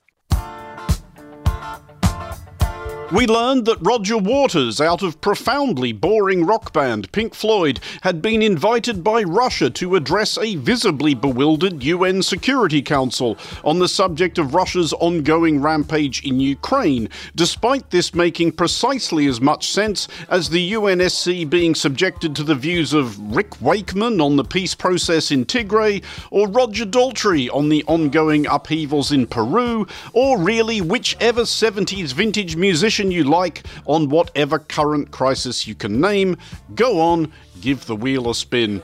We 3.13 3.27
learned 3.27 3.65
that 3.65 3.79
Roger 3.81 4.17
Waters, 4.17 4.81
out 4.81 5.03
of 5.03 5.21
profoundly 5.21 5.93
boring 5.93 6.47
rock 6.47 6.73
band 6.73 7.11
Pink 7.11 7.35
Floyd, 7.35 7.81
had 8.03 8.23
been 8.23 8.41
invited 8.41 9.03
by 9.03 9.25
Russia 9.25 9.69
to 9.69 9.97
address 9.97 10.39
a 10.39 10.55
visibly 10.55 11.15
bewildered 11.15 11.83
UN 11.83 12.23
Security 12.23 12.81
Council 12.81 13.37
on 13.65 13.81
the 13.81 13.89
subject 13.89 14.39
of 14.39 14.55
Russia's 14.55 14.93
ongoing 14.93 15.61
rampage 15.61 16.25
in 16.25 16.39
Ukraine, 16.39 17.09
despite 17.35 17.91
this 17.91 18.15
making 18.15 18.53
precisely 18.53 19.27
as 19.27 19.41
much 19.41 19.73
sense 19.73 20.07
as 20.29 20.49
the 20.49 20.73
UNSC 20.75 21.51
being 21.51 21.75
subjected 21.75 22.37
to 22.37 22.45
the 22.45 22.55
views 22.55 22.93
of 22.93 23.19
Rick 23.35 23.61
Wakeman 23.61 24.21
on 24.21 24.37
the 24.37 24.45
peace 24.45 24.77
process 24.77 25.33
in 25.33 25.47
Tigray, 25.47 26.05
or 26.31 26.47
Roger 26.47 26.87
Daltrey 26.87 27.53
on 27.53 27.71
the 27.71 27.83
ongoing 27.89 28.47
upheavals 28.47 29.11
in 29.11 29.27
Peru, 29.27 29.89
or 30.13 30.39
really 30.39 30.81
whichever 30.81 31.43
70s 31.43 32.13
vintage 32.13 32.55
musician 32.55 33.00
you 33.09 33.25
like 33.25 33.65
on 33.87 34.09
whatever 34.09 34.59
current 34.59 35.13
crisis 35.13 35.67
you 35.67 35.77
can 35.77 36.01
name. 36.01 36.37
Go 36.75 37.01
on, 37.01 37.33
give 37.61 37.87
the 37.87 37.95
wheel 37.95 38.29
a 38.29 38.35
spin. 38.35 38.81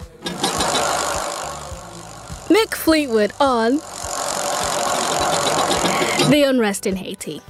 Mick 2.49 2.75
Fleetwood 2.75 3.33
on 3.41 3.79
The 6.31 6.45
Unrest 6.47 6.87
in 6.87 6.95
Haiti. 6.95 7.43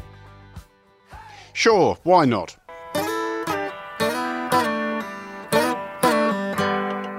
Sure, 1.52 1.98
why 2.02 2.24
not? 2.24 2.56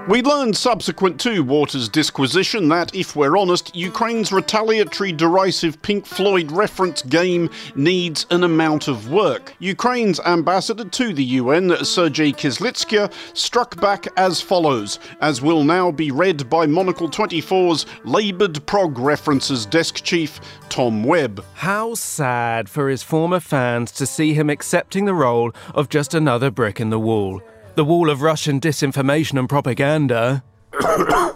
We 0.08 0.22
learned 0.22 0.56
subsequent 0.56 1.20
to 1.20 1.44
Waters' 1.44 1.86
disquisition 1.86 2.68
that, 2.68 2.94
if 2.94 3.14
we're 3.14 3.36
honest, 3.36 3.76
Ukraine's 3.76 4.32
retaliatory 4.32 5.12
derisive 5.12 5.82
Pink 5.82 6.06
Floyd 6.06 6.50
reference 6.50 7.02
game 7.02 7.50
needs 7.74 8.24
an 8.30 8.42
amount 8.42 8.88
of 8.88 9.10
work. 9.10 9.54
Ukraine's 9.58 10.18
ambassador 10.20 10.86
to 10.86 11.12
the 11.12 11.24
UN, 11.24 11.84
Sergei 11.84 12.32
Kyslytsya, 12.32 13.12
struck 13.36 13.78
back 13.82 14.06
as 14.16 14.40
follows, 14.40 14.98
as 15.20 15.42
will 15.42 15.62
now 15.62 15.92
be 15.92 16.10
read 16.10 16.48
by 16.48 16.64
Monocle 16.64 17.10
24's 17.10 17.84
laboured 18.04 18.64
prog 18.64 18.98
references 18.98 19.66
desk 19.66 20.02
chief, 20.02 20.40
Tom 20.70 21.04
Webb. 21.04 21.44
How 21.52 21.94
sad 21.94 22.70
for 22.70 22.88
his 22.88 23.02
former 23.02 23.40
fans 23.40 23.92
to 23.92 24.06
see 24.06 24.32
him 24.32 24.48
accepting 24.48 25.04
the 25.04 25.12
role 25.12 25.52
of 25.74 25.90
just 25.90 26.14
another 26.14 26.50
brick 26.50 26.80
in 26.80 26.88
the 26.88 26.98
wall 26.98 27.42
the 27.78 27.84
wall 27.84 28.10
of 28.10 28.22
Russian 28.22 28.58
disinformation 28.58 29.38
and 29.38 29.48
propaganda. 29.48 30.42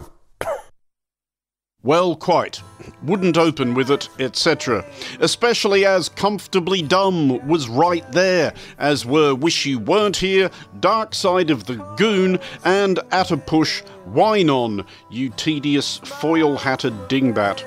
Well, 1.85 2.15
quite. 2.15 2.63
Wouldn't 3.03 3.37
open 3.37 3.75
with 3.75 3.91
it, 3.91 4.09
etc. 4.21 4.85
Especially 5.19 5.85
as 5.85 6.09
Comfortably 6.09 6.81
Dumb 6.81 7.45
was 7.49 7.69
right 7.69 8.09
there, 8.13 8.55
as 8.79 9.05
were 9.05 9.35
Wish 9.35 9.67
You 9.67 9.81
Weren't 9.81 10.19
Here, 10.19 10.49
Dark 10.79 11.13
Side 11.13 11.51
of 11.51 11.65
the 11.65 11.75
Goon, 11.97 12.39
and 12.65 13.01
At 13.11 13.33
a 13.33 13.37
Push, 13.37 13.81
Whine 14.05 14.49
On, 14.49 14.87
you 15.11 15.31
tedious 15.31 15.99
foil 16.05 16.57
hatted 16.57 16.95
dingbat. 17.09 17.65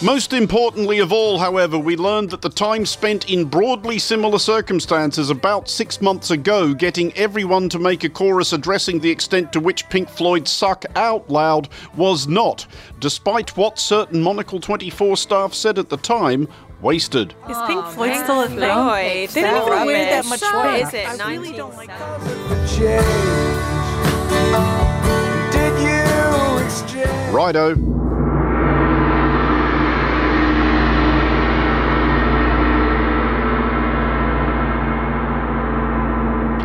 Most 0.00 0.32
importantly 0.32 1.00
of 1.00 1.12
all, 1.12 1.40
however, 1.40 1.76
we 1.76 1.96
learned 1.96 2.30
that 2.30 2.40
the 2.40 2.48
time 2.48 2.86
spent 2.86 3.28
in 3.28 3.46
broadly 3.46 3.98
similar 3.98 4.38
circumstances 4.38 5.28
about 5.28 5.68
six 5.68 6.00
months 6.00 6.30
ago 6.30 6.72
getting 6.72 7.12
everyone 7.14 7.68
to 7.70 7.80
make 7.80 8.04
a 8.04 8.08
chorus 8.08 8.52
addressing 8.52 9.00
the 9.00 9.10
extent 9.10 9.52
to 9.52 9.58
which 9.58 9.88
Pink 9.88 10.08
Floyd 10.08 10.46
suck 10.46 10.84
out 10.94 11.28
loud 11.28 11.68
was 11.96 12.28
not, 12.28 12.64
despite 13.00 13.56
what 13.56 13.76
certain 13.76 14.22
Monocle 14.22 14.60
24 14.60 15.16
staff 15.16 15.52
said 15.52 15.80
at 15.80 15.88
the 15.88 15.96
time, 15.96 16.46
wasted. 16.80 17.34
Is 17.50 17.56
Pink 17.66 17.84
oh, 17.84 17.90
Floyd 17.90 18.12
oh, 18.14 18.22
still 18.22 18.42
a 18.42 18.48
thing? 18.48 18.58
Floyd. 18.58 19.30
They 19.30 19.42
don't 19.42 19.66
even 19.66 19.86
wear 19.86 20.22
that 20.22 20.26
much 20.26 20.38
so. 20.38 20.74
Is 20.74 20.94
it? 20.94 21.08
I 21.08 21.34
really 21.34 21.56
don't 21.56 21.74
like 21.74 21.88
that. 21.88 22.20
Righto. 27.34 27.97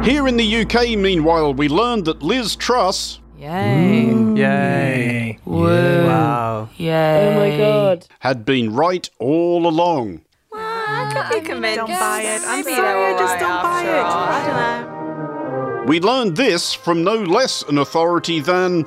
Here 0.03 0.27
in 0.27 0.36
the 0.36 0.62
UK, 0.63 0.98
meanwhile, 0.98 1.53
we 1.53 1.69
learned 1.69 2.05
that 2.05 2.22
Liz 2.22 2.57
Truss. 2.57 3.19
Yay. 3.39 4.10
Ooh. 4.10 4.36
Yay. 4.36 5.39
Woo. 5.45 6.05
Wow. 6.05 6.69
Yay. 6.77 7.27
Oh 7.27 7.39
my 7.39 7.57
god. 7.57 8.07
Had 8.19 8.43
been 8.43 8.74
right 8.74 9.10
all 9.19 9.65
along. 9.65 10.22
Well, 10.51 10.62
I 10.62 11.10
could 11.31 11.39
be 11.41 11.45
convinced. 11.45 11.77
Don't 11.77 11.89
buy 11.89 12.22
it. 12.22 12.41
I'm 12.45 12.63
Maybe 12.65 12.75
sorry, 12.75 13.05
I 13.13 13.17
just 13.17 13.33
right 13.33 13.39
don't 13.39 13.63
buy 13.63 13.83
it. 13.83 14.03
all. 14.03 14.24
I 14.24 14.45
don't 14.48 14.57
know. 15.77 15.83
We 15.88 16.00
learned 16.01 16.36
this 16.36 16.74
from 16.74 17.03
no 17.03 17.15
less 17.15 17.63
an 17.63 17.77
authority 17.77 18.39
than 18.41 18.83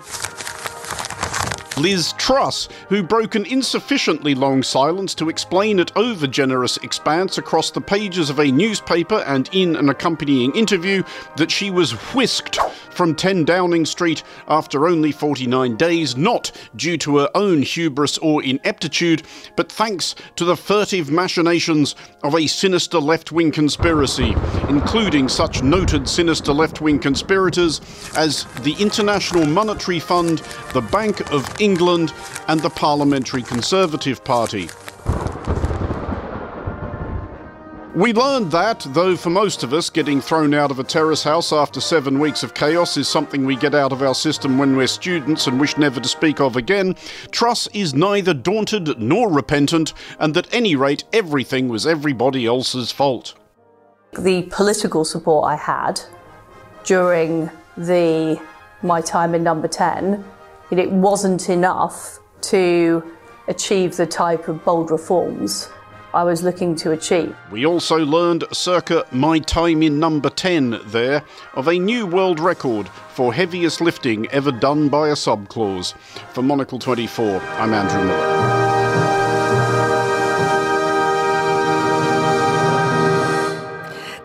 Liz 1.77 2.15
Truss, 2.15 2.69
who 2.89 3.03
broke 3.03 3.35
an 3.35 3.45
insufficiently 3.45 4.35
long 4.35 4.63
silence 4.63 5.15
to 5.17 5.29
explain 5.29 5.79
at 5.79 5.95
over 5.97 6.27
generous 6.27 6.79
expanse 6.79 7.37
across 7.37 7.71
the 7.71 7.81
pages 7.81 8.31
of 8.31 8.39
a 8.39 8.51
newspaper 8.51 9.23
and 9.27 9.51
in 9.53 9.77
an 9.77 9.91
accompanying 9.91 10.55
interview 10.55 11.03
that 11.37 11.51
she 11.51 11.71
was 11.71 11.93
whisked 12.15 12.59
from 12.91 13.15
10 13.15 13.45
Downing 13.45 13.85
Street 13.85 14.23
after 14.49 14.89
only 14.89 15.13
49 15.13 15.77
days, 15.77 16.17
not 16.17 16.51
due 16.77 16.97
to 16.97 17.19
her 17.19 17.31
own 17.35 17.61
hubris 17.61 18.17
or 18.19 18.43
ineptitude, 18.43 19.23
but 19.55 19.71
thanks 19.71 20.15
to 20.37 20.47
the 20.47 20.57
furtive 20.57 21.11
machinations 21.11 21.95
of 22.23 22.35
a 22.35 22.47
sinister 22.47 22.99
left 22.99 23.33
wing 23.33 23.51
conspiracy, 23.51 24.35
including 24.71 25.29
such 25.29 25.63
noted 25.63 26.09
sinister 26.09 26.55
left 26.55 26.81
wing 26.81 26.99
conspirators 26.99 27.83
as 28.17 28.45
the 28.63 28.75
International 28.79 29.45
Monetary 29.45 30.01
Fund, 30.01 30.39
the 30.73 30.81
Bank 30.81 31.21
of 31.33 31.45
England, 31.61 31.66
and 31.75 32.61
the 32.61 32.71
Parliamentary 32.71 33.43
Conservative 33.43 34.23
Party. 34.23 34.69
We 37.97 38.13
learned 38.13 38.53
that, 38.53 38.87
though 38.91 39.17
for 39.17 39.31
most 39.31 39.65
of 39.65 39.73
us, 39.73 39.91
getting 39.91 40.21
thrown 40.21 40.55
out 40.55 40.71
of 40.71 40.79
a 40.79 40.85
terrace 40.85 41.25
house 41.25 41.53
after 41.53 41.81
seven 41.81 42.21
weeks 42.21 42.45
of 42.45 42.55
chaos 42.55 42.97
is 42.97 43.09
something 43.09 43.45
we 43.45 43.57
get 43.57 43.75
out 43.75 43.91
of 43.91 44.03
our 44.03 44.15
system 44.15 44.59
when 44.59 44.77
we're 44.77 44.87
students 44.87 45.47
and 45.47 45.59
wish 45.59 45.77
never 45.77 45.99
to 45.99 46.09
speak 46.09 46.39
of 46.41 46.57
again, 46.57 46.95
Truss 47.33 47.67
is 47.75 47.95
neither 47.95 48.35
daunted 48.35 49.01
nor 49.01 49.33
repentant, 49.33 49.93
and 50.21 50.37
at 50.37 50.53
any 50.55 50.77
rate, 50.77 51.03
everything 51.13 51.69
was 51.69 51.87
everybody 51.87 52.47
else's 52.47 52.93
fault. 52.93 53.35
The 54.17 54.43
political 54.53 55.05
support 55.05 55.47
I 55.47 55.57
had 55.57 56.01
during 56.85 57.51
the 57.77 58.41
my 58.83 59.01
time 59.01 59.35
in 59.35 59.43
number 59.43 59.69
10, 59.69 60.23
it 60.71 60.91
wasn't 60.91 61.49
enough 61.49 62.19
to 62.43 63.03
achieve 63.49 63.97
the 63.97 64.07
type 64.07 64.49
of 64.49 64.65
bold 64.65 64.91
reforms 64.91 65.69
I 66.17 66.25
was 66.25 66.43
looking 66.43 66.75
to 66.77 66.93
achieve. 66.93 67.37
We 67.51 67.67
also 67.67 67.99
learned 67.99 68.45
circa 68.51 69.05
my 69.13 69.39
time 69.39 69.83
in 69.83 70.01
number 70.01 70.31
10 70.31 70.81
there 70.87 71.23
of 71.55 71.69
a 71.69 71.79
new 71.79 72.07
world 72.07 72.41
record 72.41 72.89
for 72.89 73.35
heaviest 73.35 73.83
lifting 73.83 74.27
ever 74.31 74.51
done 74.51 74.89
by 74.89 75.11
a 75.11 75.15
subclause. 75.15 75.95
For 76.33 76.41
Monocle 76.43 76.79
24, 76.79 77.41
I'm 77.41 77.75
Andrew 77.75 78.03
Muller. 78.03 78.56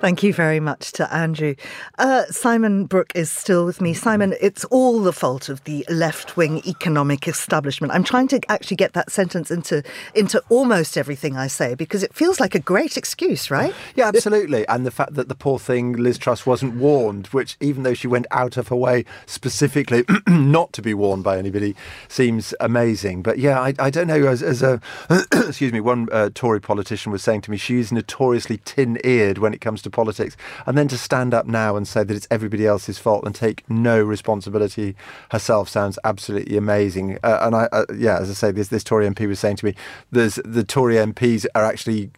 Thank 0.01 0.23
you 0.23 0.33
very 0.33 0.59
much 0.59 0.93
to 0.93 1.13
Andrew. 1.13 1.53
Uh, 1.99 2.25
Simon 2.25 2.85
Brooke 2.85 3.11
is 3.13 3.29
still 3.29 3.67
with 3.67 3.79
me. 3.79 3.93
Simon, 3.93 4.33
it's 4.41 4.65
all 4.65 4.99
the 4.99 5.13
fault 5.13 5.47
of 5.47 5.63
the 5.65 5.85
left 5.91 6.35
wing 6.35 6.63
economic 6.65 7.27
establishment. 7.27 7.93
I'm 7.93 8.03
trying 8.03 8.27
to 8.29 8.41
actually 8.49 8.77
get 8.77 8.93
that 8.93 9.11
sentence 9.11 9.51
into 9.51 9.83
into 10.15 10.41
almost 10.49 10.97
everything 10.97 11.37
I 11.37 11.45
say 11.45 11.75
because 11.75 12.01
it 12.01 12.15
feels 12.15 12.39
like 12.39 12.55
a 12.55 12.59
great 12.59 12.97
excuse, 12.97 13.51
right? 13.51 13.75
Yeah, 13.93 14.07
absolutely. 14.07 14.67
And 14.67 14.87
the 14.87 14.91
fact 14.91 15.13
that 15.13 15.29
the 15.29 15.35
poor 15.35 15.59
thing, 15.59 15.93
Liz 15.93 16.17
Truss, 16.17 16.47
wasn't 16.47 16.77
warned, 16.77 17.27
which 17.27 17.55
even 17.59 17.83
though 17.83 17.93
she 17.93 18.07
went 18.07 18.25
out 18.31 18.57
of 18.57 18.69
her 18.69 18.75
way 18.75 19.05
specifically 19.27 20.03
not 20.27 20.73
to 20.73 20.81
be 20.81 20.95
warned 20.95 21.23
by 21.23 21.37
anybody, 21.37 21.75
seems 22.07 22.55
amazing. 22.59 23.21
But 23.21 23.37
yeah, 23.37 23.61
I, 23.61 23.75
I 23.77 23.91
don't 23.91 24.07
know. 24.07 24.25
As, 24.25 24.41
as 24.41 24.63
a 24.63 24.81
excuse 25.31 25.71
me, 25.71 25.79
one 25.79 26.09
uh, 26.11 26.31
Tory 26.33 26.59
politician 26.59 27.11
was 27.11 27.21
saying 27.21 27.41
to 27.41 27.51
me, 27.51 27.57
she's 27.57 27.91
notoriously 27.91 28.59
tin-eared 28.65 29.37
when 29.37 29.53
it 29.53 29.61
comes 29.61 29.83
to 29.83 29.90
politics, 29.91 30.35
and 30.65 30.77
then 30.77 30.87
to 30.87 30.97
stand 30.97 31.33
up 31.33 31.45
now 31.45 31.75
and 31.75 31.87
say 31.87 32.03
that 32.03 32.15
it's 32.15 32.27
everybody 32.31 32.65
else's 32.65 32.97
fault 32.97 33.25
and 33.25 33.35
take 33.35 33.69
no 33.69 34.01
responsibility 34.01 34.95
herself 35.31 35.69
sounds 35.69 35.97
absolutely 36.03 36.57
amazing. 36.57 37.17
Uh, 37.23 37.39
and 37.41 37.55
I, 37.55 37.69
uh, 37.71 37.85
yeah, 37.95 38.19
as 38.19 38.29
I 38.29 38.33
say, 38.33 38.51
this 38.51 38.69
this 38.69 38.83
Tory 38.83 39.07
MP 39.07 39.27
was 39.27 39.39
saying 39.39 39.57
to 39.57 39.65
me, 39.65 39.75
there's 40.11 40.35
the 40.45 40.63
Tory 40.63 40.95
MPs 40.95 41.45
are 41.55 41.65
actually 41.65 42.11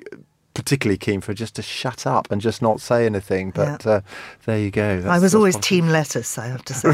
particularly 0.53 0.97
keen 0.97 1.21
for 1.21 1.33
just 1.33 1.55
to 1.55 1.61
shut 1.61 2.05
up 2.05 2.31
and 2.31 2.41
just 2.41 2.61
not 2.61 2.79
say 2.79 3.05
anything. 3.05 3.51
But 3.51 3.85
yeah. 3.85 3.91
uh, 3.91 4.01
there 4.45 4.59
you 4.59 4.71
go. 4.71 5.01
That's, 5.01 5.07
I 5.07 5.19
was 5.19 5.35
always 5.35 5.55
possible. 5.55 5.67
team 5.67 5.89
lettuce, 5.89 6.37
I 6.37 6.47
have 6.47 6.65
to 6.65 6.73
say. 6.73 6.89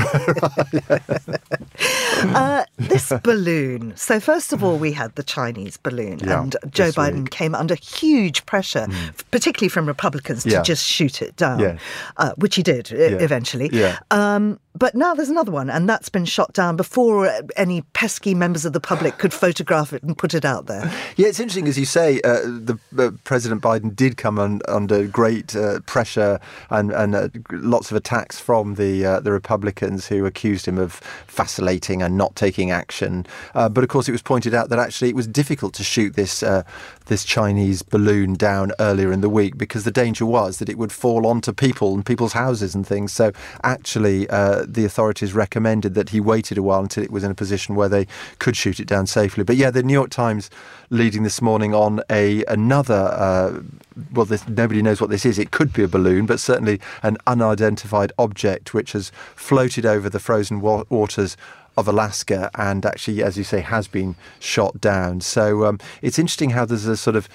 uh, 2.35 2.63
this 2.77 3.11
balloon. 3.23 3.95
So 3.95 4.19
first 4.19 4.53
of 4.53 4.63
all, 4.63 4.77
we 4.77 4.91
had 4.91 5.15
the 5.15 5.23
Chinese 5.23 5.77
balloon, 5.77 6.19
yeah, 6.19 6.41
and 6.41 6.55
Joe 6.69 6.89
Biden 6.89 7.21
week. 7.21 7.31
came 7.31 7.55
under 7.55 7.75
huge 7.75 8.45
pressure, 8.45 8.87
mm. 8.89 9.23
particularly 9.31 9.69
from 9.69 9.85
Republicans, 9.85 10.43
to 10.43 10.49
yeah. 10.49 10.61
just 10.61 10.85
shoot 10.85 11.21
it 11.21 11.35
down, 11.35 11.79
uh, 12.17 12.33
which 12.37 12.55
he 12.55 12.63
did 12.63 12.91
eventually. 12.91 13.69
Um, 14.11 14.59
but 14.79 14.95
now 14.95 15.13
there's 15.13 15.29
another 15.29 15.51
one, 15.51 15.69
and 15.69 15.89
that's 15.89 16.09
been 16.09 16.25
shot 16.25 16.53
down 16.53 16.77
before 16.77 17.29
any 17.57 17.81
pesky 17.93 18.33
members 18.33 18.65
of 18.65 18.73
the 18.73 18.79
public 18.79 19.17
could 19.17 19.33
photograph 19.33 19.91
it 19.91 20.03
and 20.03 20.17
put 20.17 20.33
it 20.33 20.45
out 20.45 20.67
there. 20.67 20.89
Yeah, 21.17 21.27
it's 21.27 21.39
interesting, 21.39 21.67
as 21.67 21.77
you 21.77 21.85
say, 21.85 22.21
uh, 22.21 22.41
the 22.41 22.79
uh, 22.97 23.11
President 23.49 23.63
Biden 23.63 23.95
did 23.95 24.15
come 24.15 24.37
un- 24.37 24.61
under 24.67 25.07
great 25.07 25.55
uh, 25.55 25.79
pressure 25.87 26.39
and, 26.69 26.91
and 26.91 27.15
uh, 27.15 27.29
lots 27.49 27.89
of 27.89 27.97
attacks 27.97 28.39
from 28.39 28.75
the 28.75 29.03
uh, 29.03 29.19
the 29.21 29.31
Republicans 29.31 30.07
who 30.07 30.27
accused 30.27 30.67
him 30.67 30.77
of 30.77 31.01
vacillating 31.27 32.03
and 32.03 32.15
not 32.15 32.35
taking 32.35 32.69
action. 32.69 33.25
Uh, 33.55 33.67
but 33.67 33.83
of 33.83 33.89
course, 33.89 34.07
it 34.07 34.11
was 34.11 34.21
pointed 34.21 34.53
out 34.53 34.69
that 34.69 34.77
actually 34.77 35.09
it 35.09 35.15
was 35.15 35.25
difficult 35.25 35.73
to 35.73 35.83
shoot 35.83 36.15
this 36.15 36.43
this 37.09 37.25
Chinese 37.25 37.81
balloon 37.81 38.35
down 38.35 38.71
earlier 38.79 39.11
in 39.11 39.21
the 39.21 39.29
week 39.29 39.57
because 39.57 39.83
the 39.83 39.91
danger 39.91 40.25
was 40.25 40.59
that 40.59 40.69
it 40.69 40.77
would 40.77 40.91
fall 40.91 41.27
onto 41.27 41.51
people 41.51 41.93
and 41.93 42.05
people's 42.05 42.33
houses 42.33 42.73
and 42.73 42.87
things. 42.87 43.11
So 43.11 43.31
actually 43.63 44.29
uh, 44.29 44.63
the 44.67 44.85
authorities 44.85 45.33
recommended 45.33 45.95
that 45.95 46.09
he 46.09 46.21
waited 46.21 46.57
a 46.57 46.63
while 46.63 46.81
until 46.81 47.03
it 47.03 47.11
was 47.11 47.23
in 47.23 47.31
a 47.31 47.35
position 47.35 47.75
where 47.75 47.89
they 47.89 48.07
could 48.37 48.55
shoot 48.55 48.79
it 48.79 48.87
down 48.87 49.07
safely. 49.07 49.43
But 49.43 49.57
yeah, 49.57 49.71
the 49.71 49.83
New 49.83 49.93
York 49.93 50.11
Times 50.11 50.49
leading 50.89 51.23
this 51.23 51.41
morning 51.41 51.73
on 51.73 52.01
a 52.09 52.43
another. 52.45 53.09
Uh, 53.13 53.61
well, 54.13 54.25
this, 54.25 54.47
nobody 54.47 54.81
knows 54.81 55.01
what 55.01 55.09
this 55.09 55.25
is. 55.25 55.37
It 55.37 55.51
could 55.51 55.73
be 55.73 55.83
a 55.83 55.87
balloon, 55.87 56.25
but 56.25 56.39
certainly 56.39 56.79
an 57.03 57.17
unidentified 57.27 58.13
object 58.17 58.73
which 58.73 58.93
has 58.93 59.11
floated 59.35 59.85
over 59.85 60.09
the 60.09 60.19
frozen 60.19 60.61
wa- 60.61 60.85
waters 60.89 61.35
of 61.79 61.87
Alaska 61.87 62.51
and 62.55 62.85
actually, 62.85 63.23
as 63.23 63.37
you 63.37 63.43
say, 63.43 63.61
has 63.61 63.87
been 63.87 64.15
shot 64.39 64.79
down. 64.79 65.21
So 65.21 65.65
um, 65.65 65.79
it's 66.01 66.19
interesting 66.19 66.51
how 66.51 66.65
there's 66.65 66.85
a 66.85 66.97
sort 66.97 67.15
of 67.15 67.29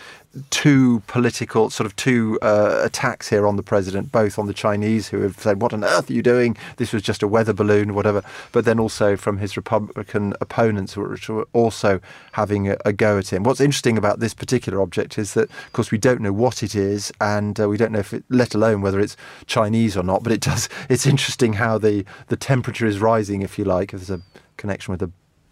two 0.50 1.02
political, 1.06 1.70
sort 1.70 1.86
of 1.86 1.94
two 1.96 2.38
uh, 2.42 2.80
attacks 2.82 3.28
here 3.28 3.46
on 3.46 3.56
the 3.56 3.62
president, 3.62 4.10
both 4.10 4.38
on 4.38 4.46
the 4.46 4.54
Chinese 4.54 5.08
who 5.08 5.20
have 5.20 5.38
said, 5.38 5.60
What 5.60 5.72
on 5.72 5.84
earth 5.84 6.10
are 6.10 6.12
you 6.12 6.22
doing? 6.22 6.56
This 6.76 6.92
was 6.92 7.02
just 7.02 7.22
a 7.22 7.28
weather 7.28 7.52
balloon, 7.52 7.94
whatever. 7.94 8.22
But 8.52 8.64
then 8.64 8.78
also 8.78 9.16
from 9.16 9.38
his 9.38 9.56
Republican 9.56 10.34
opponents, 10.40 10.96
which 10.96 11.28
were 11.28 11.46
also 11.52 12.00
having 12.32 12.68
a, 12.68 12.76
a 12.84 12.92
go 12.92 13.18
at 13.18 13.32
him. 13.32 13.44
What's 13.44 13.60
interesting 13.60 13.96
about 13.96 14.20
this 14.20 14.34
particular 14.34 14.80
object 14.80 15.18
is 15.18 15.34
that, 15.34 15.50
of 15.50 15.72
course, 15.72 15.90
we 15.90 15.98
don't 15.98 16.20
know 16.20 16.32
what 16.32 16.62
it 16.62 16.74
is 16.74 17.12
and 17.20 17.58
uh, 17.58 17.68
we 17.68 17.76
don't 17.76 17.92
know 17.92 18.00
if 18.00 18.12
it, 18.12 18.24
let 18.28 18.54
alone 18.54 18.80
whether 18.80 19.00
it's 19.00 19.16
Chinese 19.46 19.96
or 19.96 20.02
not. 20.02 20.22
But 20.22 20.32
it 20.32 20.40
does, 20.40 20.68
it's 20.88 21.06
interesting 21.06 21.54
how 21.54 21.78
the, 21.78 22.04
the 22.28 22.36
temperature 22.36 22.86
is 22.86 22.98
rising, 22.98 23.42
if 23.42 23.58
you 23.58 23.64
like, 23.64 23.92
there's 23.92 24.10
a 24.10 24.20
connection 24.56 24.92
with 24.92 25.00
the 25.00 25.10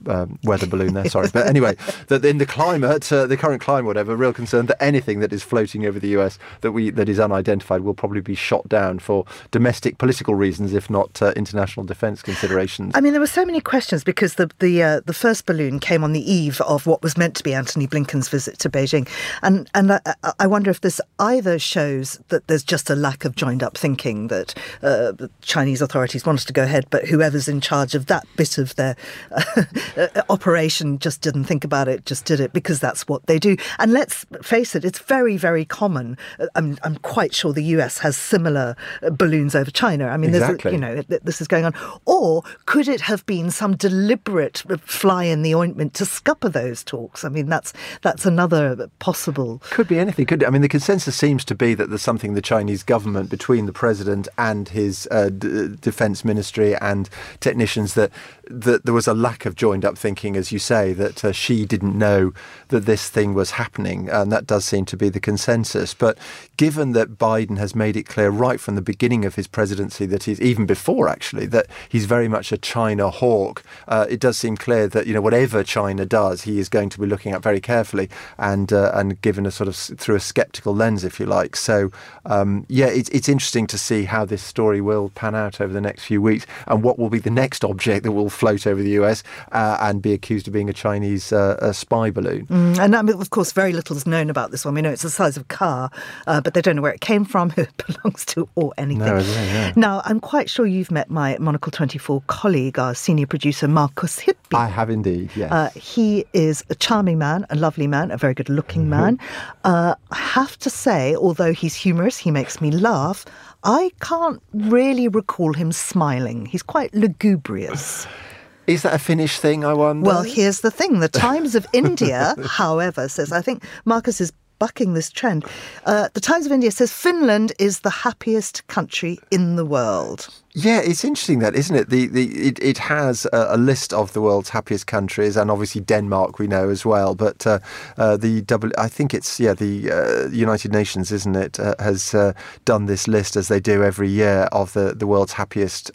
um, 0.08 0.38
weather 0.44 0.66
balloon 0.66 0.94
there. 0.94 1.08
Sorry, 1.08 1.28
but 1.32 1.46
anyway, 1.46 1.76
that 2.08 2.24
in 2.24 2.38
the 2.38 2.46
climate, 2.46 3.12
uh, 3.12 3.26
the 3.26 3.36
current 3.36 3.62
climate, 3.62 3.86
whatever, 3.86 4.16
real 4.16 4.32
concern 4.32 4.66
that 4.66 4.82
anything 4.82 5.20
that 5.20 5.32
is 5.32 5.42
floating 5.42 5.86
over 5.86 5.98
the 5.98 6.08
US 6.18 6.38
that 6.60 6.72
we 6.72 6.90
that 6.90 7.08
is 7.08 7.18
unidentified 7.20 7.82
will 7.82 7.94
probably 7.94 8.20
be 8.20 8.34
shot 8.34 8.68
down 8.68 8.98
for 8.98 9.24
domestic 9.50 9.98
political 9.98 10.34
reasons, 10.34 10.74
if 10.74 10.90
not 10.90 11.20
uh, 11.22 11.32
international 11.36 11.84
defence 11.84 12.22
considerations. 12.22 12.92
I 12.94 13.00
mean, 13.00 13.12
there 13.12 13.20
were 13.20 13.26
so 13.26 13.44
many 13.44 13.60
questions 13.60 14.04
because 14.04 14.34
the 14.34 14.50
the 14.58 14.82
uh, 14.82 15.00
the 15.04 15.12
first 15.12 15.46
balloon 15.46 15.80
came 15.80 16.04
on 16.04 16.12
the 16.12 16.32
eve 16.32 16.60
of 16.62 16.86
what 16.86 17.02
was 17.02 17.16
meant 17.16 17.34
to 17.36 17.44
be 17.44 17.54
Antony 17.54 17.86
Blinken's 17.86 18.28
visit 18.28 18.58
to 18.60 18.70
Beijing, 18.70 19.08
and 19.42 19.68
and 19.74 19.92
I, 19.92 20.00
I 20.38 20.46
wonder 20.46 20.70
if 20.70 20.80
this 20.80 21.00
either 21.18 21.58
shows 21.58 22.20
that 22.28 22.46
there's 22.46 22.64
just 22.64 22.90
a 22.90 22.94
lack 22.94 23.24
of 23.24 23.34
joined 23.34 23.62
up 23.62 23.76
thinking 23.76 24.28
that 24.28 24.54
uh, 24.82 25.12
the 25.12 25.30
Chinese 25.42 25.82
authorities 25.82 26.24
want 26.26 26.38
us 26.38 26.44
to 26.46 26.52
go 26.52 26.62
ahead, 26.62 26.86
but 26.90 27.06
whoever's 27.06 27.48
in 27.48 27.60
charge 27.60 27.94
of 27.94 28.06
that 28.06 28.26
bit 28.36 28.58
of 28.58 28.74
their 28.76 28.96
uh, 29.96 30.08
operation 30.28 30.98
just 30.98 31.20
didn't 31.20 31.44
think 31.44 31.64
about 31.64 31.88
it, 31.88 32.04
just 32.06 32.24
did 32.24 32.40
it 32.40 32.52
because 32.52 32.80
that's 32.80 33.06
what 33.08 33.26
they 33.26 33.38
do. 33.38 33.56
And 33.78 33.92
let's 33.92 34.24
face 34.42 34.74
it, 34.74 34.84
it's 34.84 34.98
very 34.98 35.36
very 35.36 35.64
common. 35.64 36.16
Uh, 36.38 36.46
I'm 36.54 36.78
I'm 36.82 36.96
quite 36.96 37.34
sure 37.34 37.52
the 37.52 37.64
U.S. 37.76 37.98
has 37.98 38.16
similar 38.16 38.76
uh, 39.02 39.10
balloons 39.10 39.54
over 39.54 39.70
China. 39.70 40.08
I 40.08 40.16
mean, 40.16 40.30
Exactly. 40.34 40.70
there's, 40.70 40.72
you 40.74 40.80
know, 40.80 41.18
this 41.22 41.40
is 41.40 41.48
going 41.48 41.64
on. 41.64 41.74
Or 42.06 42.42
could 42.66 42.88
it 42.88 43.02
have 43.02 43.24
been 43.26 43.50
some 43.50 43.76
deliberate 43.76 44.62
fly 44.80 45.24
in 45.24 45.42
the 45.42 45.54
ointment 45.54 45.94
to 45.94 46.04
scupper 46.04 46.48
those 46.48 46.82
talks? 46.84 47.24
I 47.24 47.28
mean, 47.28 47.46
that's 47.48 47.72
that's 48.02 48.26
another 48.26 48.88
possible. 48.98 49.60
Could 49.70 49.88
be 49.88 49.98
anything. 49.98 50.26
Could 50.26 50.44
I 50.44 50.50
mean 50.50 50.62
the 50.62 50.68
consensus 50.68 51.16
seems 51.16 51.44
to 51.46 51.54
be 51.54 51.74
that 51.74 51.88
there's 51.90 52.02
something 52.02 52.34
the 52.34 52.42
Chinese 52.42 52.82
government 52.82 53.30
between 53.30 53.66
the 53.66 53.72
president 53.72 54.28
and 54.38 54.68
his 54.68 55.08
uh, 55.10 55.28
d- 55.30 55.76
defense 55.80 56.24
ministry 56.24 56.74
and 56.76 57.08
technicians 57.40 57.94
that 57.94 58.10
that 58.50 58.84
there 58.84 58.94
was 58.94 59.06
a 59.08 59.14
lack 59.14 59.46
of 59.46 59.54
joined 59.82 59.92
up 59.92 59.98
thinking, 59.98 60.36
as 60.36 60.52
you 60.52 60.58
say, 60.58 60.92
that 60.92 61.24
uh, 61.24 61.32
Xi 61.32 61.64
didn't 61.64 61.98
know 61.98 62.32
that 62.68 62.86
this 62.86 63.10
thing 63.10 63.34
was 63.34 63.52
happening, 63.52 64.08
and 64.08 64.30
that 64.30 64.46
does 64.46 64.64
seem 64.64 64.84
to 64.86 64.96
be 64.96 65.08
the 65.08 65.20
consensus. 65.20 65.94
But 65.94 66.18
given 66.56 66.92
that 66.92 67.18
Biden 67.18 67.58
has 67.58 67.74
made 67.74 67.96
it 67.96 68.06
clear 68.06 68.30
right 68.30 68.60
from 68.60 68.76
the 68.76 68.82
beginning 68.82 69.24
of 69.24 69.34
his 69.34 69.48
presidency 69.48 70.06
that 70.06 70.24
he's 70.24 70.40
even 70.40 70.66
before 70.66 71.08
actually 71.08 71.46
that 71.46 71.66
he's 71.88 72.06
very 72.06 72.28
much 72.28 72.52
a 72.52 72.58
China 72.58 73.10
hawk, 73.10 73.62
uh, 73.88 74.06
it 74.08 74.20
does 74.20 74.38
seem 74.38 74.56
clear 74.56 74.86
that 74.88 75.06
you 75.06 75.14
know 75.14 75.20
whatever 75.20 75.64
China 75.64 76.06
does, 76.06 76.42
he 76.42 76.58
is 76.58 76.68
going 76.68 76.88
to 76.90 77.00
be 77.00 77.06
looking 77.06 77.32
at 77.32 77.42
very 77.42 77.60
carefully 77.60 78.08
and 78.38 78.72
uh, 78.72 78.92
and 78.94 79.20
given 79.20 79.46
a 79.46 79.50
sort 79.50 79.68
of 79.68 79.76
through 79.76 80.16
a 80.16 80.20
skeptical 80.20 80.74
lens, 80.74 81.04
if 81.04 81.18
you 81.18 81.26
like. 81.26 81.56
So 81.56 81.90
um, 82.24 82.66
yeah, 82.68 82.86
it's 82.86 83.08
it's 83.10 83.28
interesting 83.28 83.66
to 83.66 83.78
see 83.78 84.04
how 84.04 84.24
this 84.24 84.42
story 84.42 84.80
will 84.80 85.10
pan 85.10 85.34
out 85.34 85.60
over 85.60 85.72
the 85.72 85.80
next 85.80 86.04
few 86.04 86.22
weeks 86.22 86.46
and 86.66 86.82
what 86.84 86.98
will 86.98 87.10
be 87.10 87.18
the 87.18 87.30
next 87.30 87.64
object 87.64 88.04
that 88.04 88.12
will 88.12 88.30
float 88.30 88.66
over 88.66 88.82
the 88.82 88.92
US 89.02 89.22
uh, 89.50 89.71
and 89.80 90.02
be 90.02 90.12
accused 90.12 90.46
of 90.46 90.52
being 90.52 90.68
a 90.68 90.72
Chinese 90.72 91.32
uh, 91.32 91.56
a 91.60 91.72
spy 91.72 92.10
balloon. 92.10 92.46
Mm, 92.46 92.78
and 92.78 92.96
I 92.96 93.02
mean, 93.02 93.20
of 93.20 93.30
course, 93.30 93.52
very 93.52 93.72
little 93.72 93.96
is 93.96 94.06
known 94.06 94.30
about 94.30 94.50
this 94.50 94.64
one. 94.64 94.74
We 94.74 94.82
know 94.82 94.90
it's 94.90 95.02
the 95.02 95.10
size 95.10 95.36
of 95.36 95.44
a 95.44 95.46
car, 95.46 95.90
uh, 96.26 96.40
but 96.40 96.54
they 96.54 96.60
don't 96.60 96.76
know 96.76 96.82
where 96.82 96.92
it 96.92 97.00
came 97.00 97.24
from, 97.24 97.50
who 97.56 97.62
it 97.62 97.84
belongs 97.86 98.24
to, 98.26 98.48
or 98.54 98.72
anything. 98.78 99.04
No, 99.04 99.18
yeah, 99.18 99.44
yeah. 99.44 99.72
Now, 99.76 100.02
I'm 100.04 100.20
quite 100.20 100.50
sure 100.50 100.66
you've 100.66 100.90
met 100.90 101.10
my 101.10 101.36
Monocle 101.38 101.70
24 101.70 102.22
colleague, 102.26 102.78
our 102.78 102.94
senior 102.94 103.26
producer, 103.26 103.68
Marcus 103.68 104.18
Hippi. 104.18 104.56
I 104.56 104.66
have 104.66 104.90
indeed, 104.90 105.30
yes. 105.34 105.50
Uh, 105.52 105.70
he 105.78 106.24
is 106.32 106.64
a 106.70 106.74
charming 106.74 107.18
man, 107.18 107.46
a 107.50 107.56
lovely 107.56 107.86
man, 107.86 108.10
a 108.10 108.16
very 108.16 108.34
good 108.34 108.48
looking 108.48 108.88
man. 108.88 109.18
Uh, 109.64 109.94
I 110.10 110.16
have 110.16 110.58
to 110.60 110.70
say, 110.70 111.14
although 111.16 111.52
he's 111.52 111.74
humorous, 111.74 112.18
he 112.18 112.30
makes 112.30 112.60
me 112.60 112.70
laugh. 112.70 113.24
I 113.64 113.92
can't 114.00 114.42
really 114.52 115.08
recall 115.08 115.52
him 115.52 115.70
smiling. 115.72 116.46
He's 116.46 116.62
quite 116.62 116.92
lugubrious. 116.94 118.06
Is 118.66 118.82
that 118.82 118.94
a 118.94 118.98
Finnish 118.98 119.38
thing? 119.38 119.64
I 119.64 119.72
wonder. 119.72 120.06
Well, 120.06 120.22
here's 120.22 120.60
the 120.60 120.70
thing. 120.70 121.00
The 121.00 121.08
Times 121.08 121.54
of 121.54 121.66
India, 121.72 122.34
however, 122.46 123.08
says, 123.08 123.32
I 123.32 123.42
think 123.42 123.64
Marcus 123.84 124.20
is 124.20 124.32
bucking 124.62 124.94
this 124.94 125.10
trend. 125.10 125.44
Uh, 125.86 126.08
the 126.14 126.20
Times 126.20 126.46
of 126.46 126.52
India 126.52 126.70
says 126.70 126.92
Finland 126.92 127.52
is 127.58 127.80
the 127.80 127.90
happiest 127.90 128.64
country 128.68 129.18
in 129.32 129.56
the 129.56 129.64
world. 129.64 130.28
Yeah, 130.54 130.80
it's 130.80 131.04
interesting 131.04 131.40
that, 131.40 131.56
isn't 131.56 131.74
it? 131.74 131.90
The 131.90 132.06
the 132.06 132.26
it, 132.48 132.62
it 132.62 132.78
has 132.78 133.26
a, 133.32 133.46
a 133.50 133.56
list 133.56 133.92
of 133.92 134.12
the 134.12 134.20
world's 134.20 134.50
happiest 134.50 134.86
countries, 134.86 135.36
and 135.36 135.50
obviously 135.50 135.80
Denmark 135.80 136.38
we 136.38 136.46
know 136.46 136.68
as 136.68 136.84
well. 136.84 137.16
But 137.16 137.44
uh, 137.44 137.58
uh, 137.98 138.16
the 138.16 138.42
W, 138.42 138.72
I 138.78 138.88
think 138.88 139.14
it's 139.14 139.40
yeah 139.40 139.54
the 139.54 139.90
uh, 139.90 140.28
United 140.28 140.70
Nations, 140.72 141.10
isn't 141.10 141.34
it, 141.34 141.58
uh, 141.58 141.74
has 141.80 142.14
uh, 142.14 142.32
done 142.64 142.86
this 142.86 143.08
list 143.08 143.34
as 143.34 143.48
they 143.48 143.58
do 143.58 143.82
every 143.82 144.10
year 144.10 144.48
of 144.52 144.74
the 144.74 144.94
the 144.94 145.08
world's 145.08 145.32
happiest. 145.32 145.90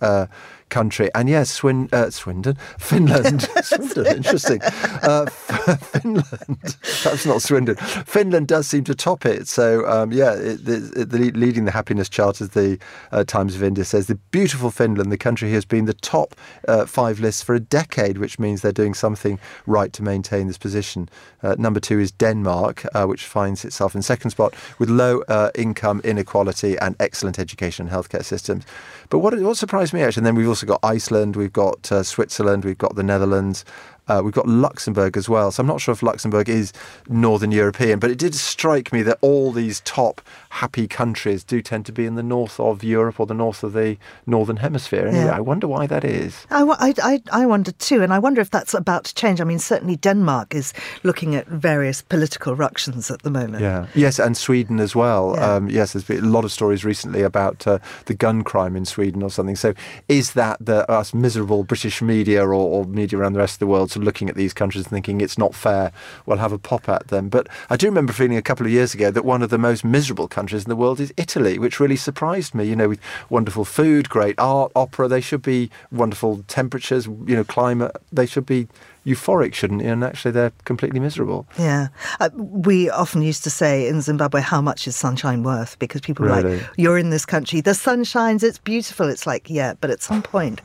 Country 0.69 1.09
and 1.15 1.29
yes, 1.29 1.49
Swin, 1.49 1.89
uh, 1.93 2.09
Swindon, 2.09 2.57
Finland, 2.77 3.41
Swindon, 3.63 4.05
interesting. 4.07 4.61
Uh, 4.61 5.25
Finland, 5.25 6.77
perhaps 7.03 7.25
not 7.25 7.41
Swindon. 7.41 7.75
Finland 8.05 8.47
does 8.47 8.67
seem 8.67 8.83
to 8.83 8.95
top 8.95 9.25
it. 9.25 9.47
So 9.47 9.87
um, 9.87 10.11
yeah, 10.11 10.33
it, 10.33 10.65
the, 10.65 11.05
the 11.05 11.31
leading 11.31 11.65
the 11.65 11.71
happiness 11.71 12.09
chart, 12.09 12.41
as 12.41 12.49
the 12.49 12.77
uh, 13.11 13.23
Times 13.23 13.55
of 13.55 13.63
India 13.63 13.85
says, 13.85 14.07
the 14.07 14.15
beautiful 14.31 14.69
Finland, 14.69 15.11
the 15.11 15.17
country 15.17 15.51
has 15.51 15.65
been 15.65 15.85
the 15.85 15.93
top 15.93 16.35
uh, 16.67 16.85
five 16.85 17.19
lists 17.19 17.41
for 17.41 17.55
a 17.55 17.59
decade, 17.59 18.17
which 18.17 18.37
means 18.37 18.61
they're 18.61 18.71
doing 18.71 18.93
something 18.93 19.39
right 19.65 19.93
to 19.93 20.03
maintain 20.03 20.47
this 20.47 20.57
position. 20.57 21.09
Uh, 21.43 21.55
number 21.57 21.79
two 21.79 21.99
is 21.99 22.11
Denmark, 22.11 22.85
uh, 22.93 23.05
which 23.05 23.25
finds 23.25 23.63
itself 23.63 23.95
in 23.95 24.01
second 24.01 24.31
spot 24.31 24.53
with 24.79 24.89
low 24.89 25.21
uh, 25.27 25.51
income 25.55 26.01
inequality 26.03 26.77
and 26.79 26.95
excellent 26.99 27.39
education 27.39 27.87
and 27.87 27.95
healthcare 27.95 28.23
systems. 28.23 28.65
But 29.09 29.19
what, 29.19 29.37
what 29.39 29.57
surprised 29.57 29.93
me 29.93 30.01
actually, 30.01 30.21
and 30.21 30.27
then 30.27 30.35
we've 30.35 30.47
also 30.47 30.65
got 30.65 30.79
Iceland, 30.83 31.35
we've 31.35 31.53
got 31.53 31.91
uh, 31.91 32.03
Switzerland, 32.03 32.65
we've 32.65 32.77
got 32.77 32.95
the 32.95 33.03
Netherlands. 33.03 33.63
Uh, 34.07 34.21
we've 34.23 34.33
got 34.33 34.47
Luxembourg 34.47 35.17
as 35.17 35.27
well. 35.29 35.51
So 35.51 35.61
I'm 35.61 35.67
not 35.67 35.81
sure 35.81 35.93
if 35.93 36.01
Luxembourg 36.01 36.49
is 36.49 36.73
Northern 37.09 37.51
European, 37.51 37.99
but 37.99 38.09
it 38.11 38.17
did 38.17 38.35
strike 38.35 38.91
me 38.93 39.01
that 39.03 39.17
all 39.21 39.51
these 39.51 39.81
top 39.81 40.21
happy 40.49 40.87
countries 40.87 41.43
do 41.43 41.61
tend 41.61 41.85
to 41.85 41.91
be 41.91 42.05
in 42.05 42.15
the 42.15 42.23
north 42.23 42.59
of 42.59 42.83
Europe 42.83 43.19
or 43.19 43.25
the 43.25 43.33
north 43.33 43.63
of 43.63 43.73
the 43.73 43.97
Northern 44.25 44.57
Hemisphere. 44.57 45.07
Anyway, 45.07 45.25
Yeah. 45.25 45.35
I 45.37 45.39
wonder 45.39 45.67
why 45.67 45.87
that 45.87 46.03
is. 46.03 46.45
I, 46.49 46.63
I, 46.63 46.93
I, 47.03 47.21
I 47.31 47.45
wonder 47.45 47.71
too, 47.71 48.01
and 48.01 48.13
I 48.13 48.19
wonder 48.19 48.41
if 48.41 48.49
that's 48.49 48.73
about 48.73 49.03
to 49.05 49.15
change. 49.15 49.41
I 49.41 49.43
mean, 49.43 49.59
certainly 49.59 49.95
Denmark 49.97 50.55
is 50.55 50.73
looking 51.03 51.35
at 51.35 51.47
various 51.47 52.01
political 52.01 52.55
ructions 52.55 53.11
at 53.11 53.21
the 53.21 53.29
moment. 53.29 53.61
Yeah. 53.61 53.87
Yes, 53.93 54.19
and 54.19 54.35
Sweden 54.37 54.79
as 54.79 54.95
well. 54.95 55.33
Yeah. 55.35 55.55
Um, 55.55 55.69
yes, 55.69 55.93
there's 55.93 56.05
been 56.05 56.23
a 56.23 56.27
lot 56.27 56.45
of 56.45 56.51
stories 56.51 56.83
recently 56.85 57.21
about 57.21 57.67
uh, 57.67 57.79
the 58.05 58.13
gun 58.13 58.43
crime 58.43 58.75
in 58.75 58.85
Sweden 58.85 59.21
or 59.23 59.29
something. 59.29 59.55
So, 59.55 59.73
is 60.07 60.33
that 60.33 60.57
the 60.59 60.89
us 60.91 61.13
miserable 61.13 61.63
British 61.63 62.01
media 62.01 62.43
or, 62.43 62.53
or 62.53 62.85
media 62.85 63.19
around 63.19 63.33
the 63.33 63.39
rest 63.39 63.55
of 63.55 63.59
the 63.59 63.67
world 63.67 63.91
of 63.97 64.03
looking 64.03 64.29
at 64.29 64.35
these 64.35 64.53
countries 64.53 64.85
and 64.85 64.91
thinking 64.91 65.19
it's 65.21 65.37
not 65.37 65.53
fair? 65.53 65.91
We'll 66.25 66.37
have 66.37 66.51
a 66.53 66.57
pop 66.59 66.87
at 66.87 67.07
them. 67.09 67.29
But 67.29 67.47
I 67.69 67.75
do 67.77 67.87
remember 67.87 68.13
feeling 68.13 68.37
a 68.37 68.41
couple 68.41 68.65
of 68.65 68.71
years 68.71 68.93
ago 68.93 69.11
that 69.11 69.25
one 69.25 69.41
of 69.41 69.49
the 69.49 69.57
most 69.57 69.83
miserable 69.83 70.27
countries 70.27 70.63
in 70.63 70.69
the 70.69 70.75
world 70.75 70.99
is 70.99 71.13
Italy, 71.17 71.59
which 71.59 71.79
really 71.79 71.95
surprised 71.95 72.55
me. 72.55 72.65
You 72.65 72.75
know, 72.75 72.89
with 72.89 72.99
wonderful 73.29 73.65
food, 73.65 74.09
great 74.09 74.35
art, 74.37 74.71
opera, 74.75 75.07
they 75.07 75.21
should 75.21 75.41
be 75.41 75.69
wonderful 75.91 76.43
temperatures. 76.47 77.05
You 77.07 77.35
know, 77.35 77.43
climate, 77.43 77.91
they 78.11 78.25
should 78.25 78.45
be 78.45 78.67
euphoric, 79.05 79.53
shouldn't 79.53 79.81
you? 79.81 79.89
And 79.89 80.03
actually, 80.03 80.31
they're 80.31 80.51
completely 80.65 80.99
miserable. 80.99 81.47
Yeah. 81.57 81.87
Uh, 82.19 82.29
we 82.35 82.89
often 82.89 83.21
used 83.21 83.43
to 83.45 83.49
say 83.49 83.87
in 83.87 84.01
Zimbabwe, 84.01 84.41
how 84.41 84.61
much 84.61 84.85
is 84.85 84.97
sunshine 84.97 85.43
worth? 85.43 85.79
Because 85.79 86.01
people 86.01 86.25
were 86.25 86.35
Really? 86.35 86.57
like, 86.57 86.69
you're 86.75 86.97
in 86.97 87.09
this 87.09 87.25
country, 87.25 87.61
the 87.61 87.73
sun 87.73 88.03
shines, 88.03 88.43
it's 88.43 88.57
beautiful. 88.57 89.07
It's 89.07 89.25
like, 89.25 89.49
yeah, 89.49 89.75
but 89.79 89.89
at 89.91 90.01
some 90.01 90.21
point, 90.21 90.59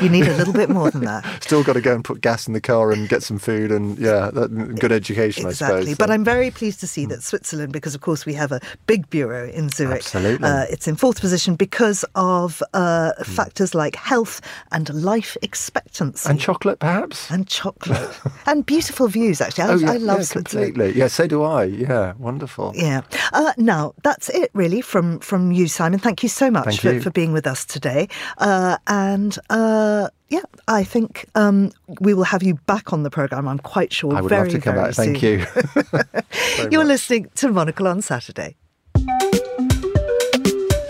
you 0.00 0.08
need 0.08 0.26
a 0.26 0.36
little 0.36 0.52
bit 0.52 0.70
more 0.70 0.90
than 0.90 1.04
that. 1.04 1.42
Still 1.42 1.62
got 1.62 1.74
to 1.74 1.80
go 1.80 1.94
and 1.94 2.04
put 2.04 2.20
gas 2.20 2.46
in 2.46 2.52
the 2.52 2.60
car 2.60 2.92
and 2.92 3.08
get 3.08 3.22
some 3.22 3.38
food 3.38 3.70
and 3.70 3.98
yeah, 3.98 4.30
that, 4.32 4.76
good 4.78 4.92
education, 4.92 5.46
exactly. 5.46 5.76
I 5.76 5.80
suppose. 5.80 5.98
But 5.98 6.10
I'm 6.10 6.24
very 6.24 6.50
pleased 6.50 6.80
to 6.80 6.86
see 6.86 7.06
that 7.06 7.22
Switzerland, 7.22 7.72
because 7.72 7.94
of 7.94 8.00
course 8.00 8.26
we 8.26 8.34
have 8.34 8.52
a 8.52 8.60
big 8.86 9.08
bureau 9.10 9.48
in 9.48 9.70
Zurich. 9.70 9.98
Absolutely. 9.98 10.46
Uh, 10.46 10.64
it's 10.70 10.88
in 10.88 10.96
fourth 10.96 11.20
position 11.20 11.54
because 11.54 12.04
of 12.14 12.62
uh, 12.74 13.12
factors 13.24 13.74
like 13.74 13.96
health 13.96 14.40
and 14.72 14.88
life 15.02 15.36
expectancy. 15.42 16.28
and 16.28 16.40
chocolate, 16.40 16.78
perhaps. 16.78 17.30
And 17.30 17.46
chocolate. 17.46 18.18
and 18.46 18.64
beautiful 18.64 19.08
views, 19.08 19.40
actually. 19.40 19.64
I, 19.64 19.72
oh 19.72 19.76
yeah, 19.76 19.92
I 19.92 19.96
love 19.96 20.18
yeah, 20.18 20.24
Switzerland. 20.24 20.74
completely. 20.74 20.98
Yeah, 20.98 21.08
so 21.08 21.26
do 21.26 21.42
I. 21.42 21.64
Yeah, 21.64 22.14
wonderful. 22.18 22.72
Yeah. 22.74 23.02
Uh, 23.32 23.52
now 23.56 23.94
that's 24.02 24.28
it, 24.30 24.50
really, 24.54 24.80
from 24.80 25.18
from 25.20 25.52
you, 25.52 25.68
Simon. 25.68 25.98
Thank 25.98 26.22
you 26.22 26.28
so 26.28 26.50
much 26.50 26.64
Thank 26.64 26.80
for, 26.80 26.92
you. 26.92 27.00
for 27.00 27.10
being 27.10 27.32
with 27.32 27.46
us 27.46 27.64
today. 27.64 28.08
Uh, 28.38 28.78
and 29.50 29.60
uh, 29.60 30.08
yeah, 30.28 30.42
I 30.68 30.84
think 30.84 31.26
um, 31.34 31.70
we 32.00 32.14
will 32.14 32.24
have 32.24 32.42
you 32.42 32.54
back 32.66 32.92
on 32.92 33.02
the 33.02 33.10
program. 33.10 33.46
I'm 33.46 33.58
quite 33.58 33.92
sure. 33.92 34.14
I 34.14 34.20
would 34.20 34.28
very, 34.28 34.50
love 34.50 34.52
to 34.52 34.60
come 34.60 34.74
very 34.74 34.86
back. 34.88 34.94
Thank 34.94 35.22
you. 35.22 35.46
You're 36.70 36.84
listening 36.84 37.30
to 37.36 37.50
Monocle 37.50 37.86
on 37.86 38.02
Saturday. 38.02 38.56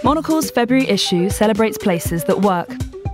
Monocle's 0.02 0.50
February 0.50 0.86
issue 0.86 1.30
celebrates 1.30 1.78
places 1.78 2.24
that 2.24 2.42
work, 2.42 2.68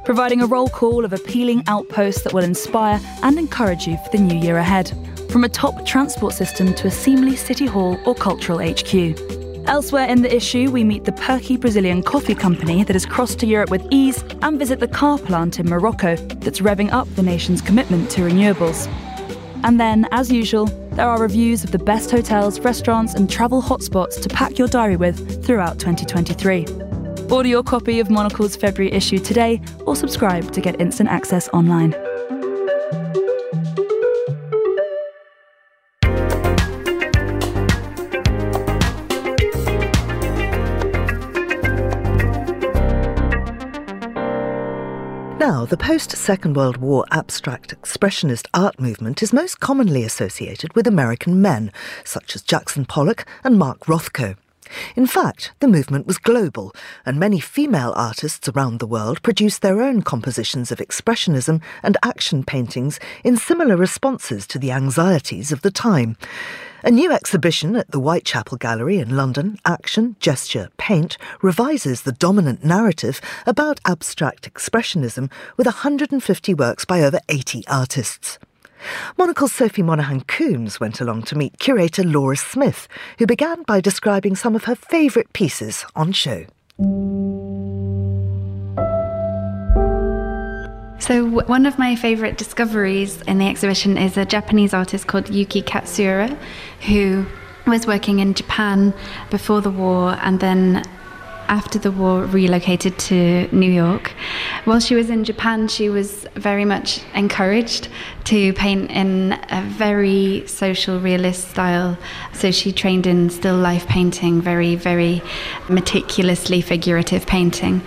providing 0.04 0.42
a 0.42 0.46
roll 0.46 0.68
call 0.68 1.04
of 1.04 1.12
appealing 1.12 1.62
outposts 1.66 2.22
that 2.22 2.32
will 2.32 2.44
inspire 2.44 3.00
and 3.22 3.38
encourage 3.38 3.86
you 3.86 3.96
for 3.98 4.10
the 4.16 4.18
new 4.18 4.38
year 4.38 4.58
ahead. 4.58 4.92
From 5.30 5.44
a 5.44 5.48
top 5.48 5.86
transport 5.86 6.34
system 6.34 6.74
to 6.74 6.88
a 6.88 6.90
seemly 6.90 7.36
city 7.36 7.66
hall 7.66 7.96
or 8.04 8.14
cultural 8.16 8.58
HQ. 8.58 9.39
Elsewhere 9.70 10.06
in 10.06 10.20
the 10.20 10.34
issue, 10.34 10.68
we 10.68 10.82
meet 10.82 11.04
the 11.04 11.12
perky 11.12 11.56
Brazilian 11.56 12.02
coffee 12.02 12.34
company 12.34 12.82
that 12.82 12.92
has 12.92 13.06
crossed 13.06 13.38
to 13.38 13.46
Europe 13.46 13.70
with 13.70 13.86
ease 13.92 14.24
and 14.42 14.58
visit 14.58 14.80
the 14.80 14.88
car 14.88 15.16
plant 15.16 15.60
in 15.60 15.68
Morocco 15.70 16.16
that's 16.16 16.58
revving 16.58 16.90
up 16.90 17.06
the 17.14 17.22
nation's 17.22 17.62
commitment 17.62 18.10
to 18.10 18.22
renewables. 18.22 18.88
And 19.62 19.78
then, 19.78 20.08
as 20.10 20.32
usual, 20.32 20.66
there 20.94 21.08
are 21.08 21.22
reviews 21.22 21.62
of 21.62 21.70
the 21.70 21.78
best 21.78 22.10
hotels, 22.10 22.58
restaurants, 22.58 23.14
and 23.14 23.30
travel 23.30 23.62
hotspots 23.62 24.20
to 24.22 24.28
pack 24.28 24.58
your 24.58 24.66
diary 24.66 24.96
with 24.96 25.44
throughout 25.44 25.78
2023. 25.78 26.66
Order 27.30 27.48
your 27.48 27.62
copy 27.62 28.00
of 28.00 28.10
Monocle's 28.10 28.56
February 28.56 28.92
issue 28.92 29.20
today 29.20 29.60
or 29.86 29.94
subscribe 29.94 30.50
to 30.50 30.60
get 30.60 30.80
instant 30.80 31.10
access 31.10 31.48
online. 31.50 31.94
The 45.70 45.76
post 45.76 46.10
Second 46.16 46.56
World 46.56 46.78
War 46.78 47.04
abstract 47.12 47.80
expressionist 47.80 48.48
art 48.52 48.80
movement 48.80 49.22
is 49.22 49.32
most 49.32 49.60
commonly 49.60 50.02
associated 50.02 50.74
with 50.74 50.84
American 50.84 51.40
men, 51.40 51.70
such 52.02 52.34
as 52.34 52.42
Jackson 52.42 52.84
Pollock 52.84 53.24
and 53.44 53.56
Mark 53.56 53.86
Rothko. 53.86 54.36
In 54.96 55.06
fact, 55.06 55.52
the 55.60 55.68
movement 55.68 56.08
was 56.08 56.18
global, 56.18 56.74
and 57.06 57.20
many 57.20 57.38
female 57.38 57.92
artists 57.94 58.48
around 58.48 58.80
the 58.80 58.86
world 58.86 59.22
produced 59.22 59.62
their 59.62 59.80
own 59.80 60.02
compositions 60.02 60.72
of 60.72 60.78
expressionism 60.78 61.62
and 61.84 61.96
action 62.02 62.42
paintings 62.42 62.98
in 63.22 63.36
similar 63.36 63.76
responses 63.76 64.48
to 64.48 64.58
the 64.58 64.72
anxieties 64.72 65.52
of 65.52 65.62
the 65.62 65.70
time. 65.70 66.16
A 66.82 66.90
new 66.90 67.12
exhibition 67.12 67.76
at 67.76 67.90
the 67.90 67.98
Whitechapel 67.98 68.56
Gallery 68.56 68.98
in 69.00 69.14
London, 69.14 69.58
Action, 69.66 70.16
Gesture, 70.18 70.70
Paint, 70.78 71.18
revises 71.42 72.02
the 72.02 72.12
dominant 72.12 72.64
narrative 72.64 73.20
about 73.46 73.80
abstract 73.84 74.50
expressionism 74.50 75.30
with 75.58 75.66
150 75.66 76.54
works 76.54 76.86
by 76.86 77.02
over 77.02 77.20
80 77.28 77.64
artists. 77.68 78.38
Monocle's 79.18 79.52
Sophie 79.52 79.82
Monaghan 79.82 80.22
Coombs 80.22 80.80
went 80.80 81.02
along 81.02 81.24
to 81.24 81.36
meet 81.36 81.58
curator 81.58 82.02
Laura 82.02 82.36
Smith, 82.36 82.88
who 83.18 83.26
began 83.26 83.62
by 83.64 83.82
describing 83.82 84.34
some 84.34 84.56
of 84.56 84.64
her 84.64 84.74
favourite 84.74 85.30
pieces 85.34 85.84
on 85.94 86.12
show. 86.12 86.46
So, 91.10 91.24
one 91.24 91.66
of 91.66 91.76
my 91.76 91.96
favorite 91.96 92.38
discoveries 92.38 93.20
in 93.22 93.38
the 93.38 93.48
exhibition 93.48 93.98
is 93.98 94.16
a 94.16 94.24
Japanese 94.24 94.72
artist 94.72 95.08
called 95.08 95.28
Yuki 95.28 95.60
Katsura, 95.60 96.38
who 96.86 97.26
was 97.66 97.84
working 97.84 98.20
in 98.20 98.32
Japan 98.32 98.94
before 99.28 99.60
the 99.60 99.72
war 99.72 100.16
and 100.22 100.38
then 100.38 100.84
after 101.50 101.80
the 101.80 101.90
war 101.90 102.24
relocated 102.24 102.96
to 102.96 103.48
New 103.50 103.70
York. 103.70 104.12
While 104.64 104.78
she 104.78 104.94
was 104.94 105.10
in 105.10 105.24
Japan, 105.24 105.66
she 105.66 105.90
was 105.90 106.26
very 106.36 106.64
much 106.64 107.02
encouraged 107.14 107.88
to 108.24 108.52
paint 108.52 108.90
in 108.90 109.32
a 109.50 109.62
very 109.62 110.46
social 110.46 111.00
realist 111.00 111.50
style. 111.50 111.98
So 112.32 112.52
she 112.52 112.72
trained 112.72 113.06
in 113.06 113.30
still 113.30 113.56
life 113.56 113.86
painting, 113.88 114.40
very, 114.40 114.76
very 114.76 115.22
meticulously 115.68 116.60
figurative 116.60 117.26
painting. 117.26 117.82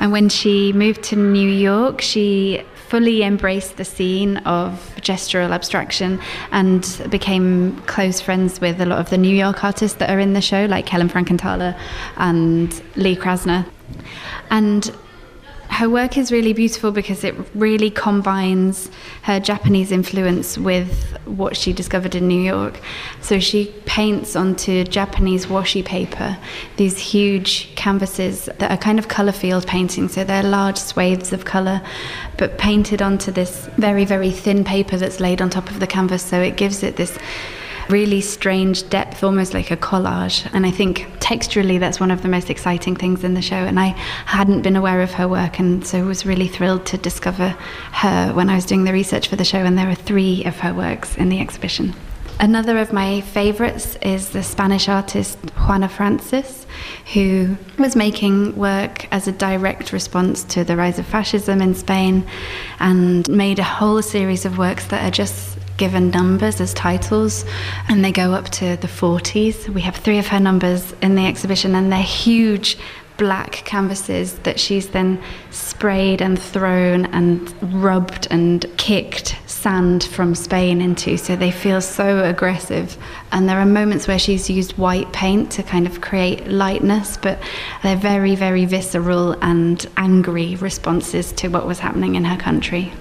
And 0.00 0.10
when 0.10 0.30
she 0.30 0.72
moved 0.72 1.02
to 1.04 1.16
New 1.16 1.48
York, 1.48 2.00
she 2.00 2.64
fully 2.92 3.22
embraced 3.22 3.78
the 3.78 3.86
scene 3.86 4.36
of 4.58 4.94
gestural 5.00 5.50
abstraction 5.52 6.20
and 6.50 7.02
became 7.08 7.74
close 7.86 8.20
friends 8.20 8.60
with 8.60 8.78
a 8.82 8.84
lot 8.84 8.98
of 8.98 9.08
the 9.08 9.16
New 9.16 9.34
York 9.34 9.64
artists 9.64 9.96
that 9.96 10.10
are 10.10 10.18
in 10.18 10.34
the 10.34 10.42
show, 10.42 10.66
like 10.66 10.86
Helen 10.86 11.08
Frankenthaler 11.08 11.74
and 12.18 12.82
Lee 12.96 13.16
Krasner. 13.16 13.64
And 14.50 14.94
her 15.72 15.88
work 15.88 16.18
is 16.18 16.30
really 16.30 16.52
beautiful 16.52 16.92
because 16.92 17.24
it 17.24 17.34
really 17.54 17.90
combines 17.90 18.90
her 19.22 19.40
Japanese 19.40 19.90
influence 19.90 20.58
with 20.58 21.16
what 21.24 21.56
she 21.56 21.72
discovered 21.72 22.14
in 22.14 22.28
New 22.28 22.40
York. 22.40 22.78
So 23.22 23.40
she 23.40 23.72
paints 23.86 24.36
onto 24.36 24.84
Japanese 24.84 25.46
washi 25.46 25.82
paper 25.82 26.36
these 26.76 26.98
huge 26.98 27.74
canvases 27.74 28.50
that 28.58 28.70
are 28.70 28.76
kind 28.76 28.98
of 28.98 29.08
colour 29.08 29.32
field 29.32 29.66
paintings. 29.66 30.12
So 30.12 30.24
they're 30.24 30.42
large 30.42 30.76
swathes 30.76 31.32
of 31.32 31.46
colour, 31.46 31.80
but 32.36 32.58
painted 32.58 33.00
onto 33.00 33.32
this 33.32 33.66
very, 33.78 34.04
very 34.04 34.30
thin 34.30 34.64
paper 34.64 34.98
that's 34.98 35.20
laid 35.20 35.40
on 35.40 35.48
top 35.48 35.70
of 35.70 35.80
the 35.80 35.86
canvas. 35.86 36.22
So 36.22 36.38
it 36.40 36.58
gives 36.58 36.82
it 36.82 36.96
this 36.96 37.18
really 37.88 38.20
strange 38.20 38.88
depth, 38.88 39.22
almost 39.22 39.54
like 39.54 39.70
a 39.70 39.76
collage. 39.76 40.48
And 40.52 40.66
I 40.66 40.70
think 40.70 41.08
texturally, 41.18 41.78
that's 41.78 42.00
one 42.00 42.10
of 42.10 42.22
the 42.22 42.28
most 42.28 42.50
exciting 42.50 42.96
things 42.96 43.24
in 43.24 43.34
the 43.34 43.42
show. 43.42 43.56
And 43.56 43.78
I 43.78 43.88
hadn't 44.26 44.62
been 44.62 44.76
aware 44.76 45.02
of 45.02 45.12
her 45.12 45.28
work, 45.28 45.58
and 45.58 45.86
so 45.86 46.04
was 46.04 46.26
really 46.26 46.48
thrilled 46.48 46.86
to 46.86 46.98
discover 46.98 47.50
her 47.92 48.32
when 48.32 48.50
I 48.50 48.54
was 48.54 48.66
doing 48.66 48.84
the 48.84 48.92
research 48.92 49.28
for 49.28 49.36
the 49.36 49.44
show. 49.44 49.58
And 49.58 49.78
there 49.78 49.88
are 49.88 49.94
three 49.94 50.44
of 50.44 50.58
her 50.60 50.74
works 50.74 51.16
in 51.16 51.28
the 51.28 51.40
exhibition. 51.40 51.94
Another 52.40 52.78
of 52.78 52.92
my 52.92 53.20
favorites 53.20 53.96
is 54.02 54.30
the 54.30 54.42
Spanish 54.42 54.88
artist 54.88 55.38
Juana 55.56 55.88
Francés, 55.88 56.66
who 57.12 57.56
was 57.78 57.94
making 57.94 58.56
work 58.56 59.06
as 59.12 59.28
a 59.28 59.32
direct 59.32 59.92
response 59.92 60.42
to 60.44 60.64
the 60.64 60.76
rise 60.76 60.98
of 60.98 61.06
fascism 61.06 61.62
in 61.62 61.74
Spain 61.76 62.26
and 62.80 63.28
made 63.28 63.60
a 63.60 63.62
whole 63.62 64.02
series 64.02 64.44
of 64.44 64.58
works 64.58 64.88
that 64.88 65.06
are 65.06 65.12
just 65.12 65.56
given 65.82 66.10
numbers 66.10 66.60
as 66.60 66.72
titles 66.74 67.44
and 67.88 68.04
they 68.04 68.12
go 68.12 68.32
up 68.32 68.48
to 68.50 68.76
the 68.76 68.86
40s. 68.86 69.68
We 69.68 69.80
have 69.80 69.96
three 69.96 70.18
of 70.18 70.28
her 70.28 70.38
numbers 70.38 70.94
in 71.02 71.16
the 71.16 71.26
exhibition 71.26 71.74
and 71.74 71.90
they're 71.90 72.00
huge 72.00 72.78
black 73.16 73.50
canvases 73.64 74.38
that 74.44 74.60
she's 74.60 74.90
then 74.90 75.20
sprayed 75.50 76.22
and 76.22 76.40
thrown 76.40 77.06
and 77.06 77.52
rubbed 77.82 78.28
and 78.30 78.64
kicked 78.76 79.36
sand 79.46 80.04
from 80.04 80.36
Spain 80.36 80.80
into. 80.80 81.16
So 81.16 81.34
they 81.34 81.50
feel 81.50 81.80
so 81.80 82.22
aggressive. 82.22 82.96
And 83.32 83.48
there 83.48 83.58
are 83.58 83.66
moments 83.66 84.06
where 84.06 84.20
she's 84.20 84.48
used 84.48 84.78
white 84.78 85.12
paint 85.12 85.50
to 85.52 85.64
kind 85.64 85.88
of 85.88 86.00
create 86.00 86.46
lightness, 86.46 87.16
but 87.16 87.42
they're 87.82 87.96
very, 87.96 88.36
very 88.36 88.66
visceral 88.66 89.32
and 89.42 89.84
angry 89.96 90.54
responses 90.54 91.32
to 91.32 91.48
what 91.48 91.66
was 91.66 91.80
happening 91.80 92.14
in 92.14 92.24
her 92.24 92.38
country. 92.38 92.92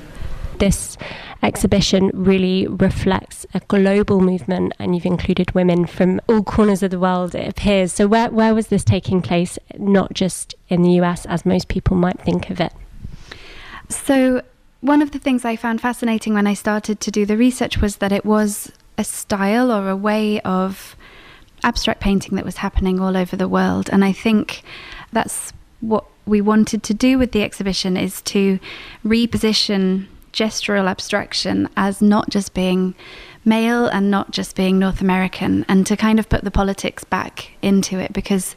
This 0.57 0.97
exhibition 1.43 2.11
really 2.13 2.67
reflects 2.67 3.45
a 3.53 3.59
global 3.61 4.21
movement, 4.21 4.73
and 4.79 4.95
you've 4.95 5.05
included 5.05 5.53
women 5.53 5.85
from 5.85 6.21
all 6.27 6.43
corners 6.43 6.83
of 6.83 6.91
the 6.91 6.99
world, 6.99 7.35
it 7.35 7.47
appears. 7.47 7.93
So, 7.93 8.07
where, 8.07 8.29
where 8.29 8.53
was 8.53 8.67
this 8.67 8.83
taking 8.83 9.21
place, 9.21 9.57
not 9.77 10.13
just 10.13 10.55
in 10.69 10.83
the 10.83 10.91
US, 11.01 11.25
as 11.25 11.45
most 11.45 11.67
people 11.67 11.97
might 11.97 12.19
think 12.21 12.49
of 12.49 12.59
it? 12.59 12.73
So, 13.89 14.41
one 14.81 15.01
of 15.01 15.11
the 15.11 15.19
things 15.19 15.45
I 15.45 15.55
found 15.55 15.81
fascinating 15.81 16.33
when 16.33 16.47
I 16.47 16.53
started 16.53 16.99
to 17.01 17.11
do 17.11 17.25
the 17.25 17.37
research 17.37 17.79
was 17.79 17.97
that 17.97 18.11
it 18.11 18.25
was 18.25 18.71
a 18.97 19.03
style 19.03 19.71
or 19.71 19.89
a 19.89 19.95
way 19.95 20.41
of 20.41 20.95
abstract 21.63 22.01
painting 22.01 22.35
that 22.35 22.45
was 22.45 22.57
happening 22.57 22.99
all 22.99 23.15
over 23.15 23.35
the 23.35 23.47
world. 23.47 23.89
And 23.91 24.03
I 24.03 24.11
think 24.11 24.63
that's 25.11 25.53
what 25.79 26.05
we 26.25 26.41
wanted 26.41 26.83
to 26.83 26.93
do 26.93 27.17
with 27.17 27.31
the 27.31 27.43
exhibition 27.43 27.97
is 27.97 28.21
to 28.21 28.59
reposition 29.05 30.07
gestural 30.33 30.87
abstraction 30.87 31.69
as 31.75 32.01
not 32.01 32.29
just 32.29 32.53
being 32.53 32.95
male 33.43 33.87
and 33.87 34.11
not 34.11 34.31
just 34.31 34.55
being 34.55 34.79
North 34.79 35.01
American, 35.01 35.65
and 35.67 35.85
to 35.87 35.97
kind 35.97 36.19
of 36.19 36.29
put 36.29 36.43
the 36.43 36.51
politics 36.51 37.03
back 37.03 37.51
into 37.61 37.99
it 37.99 38.13
because 38.13 38.55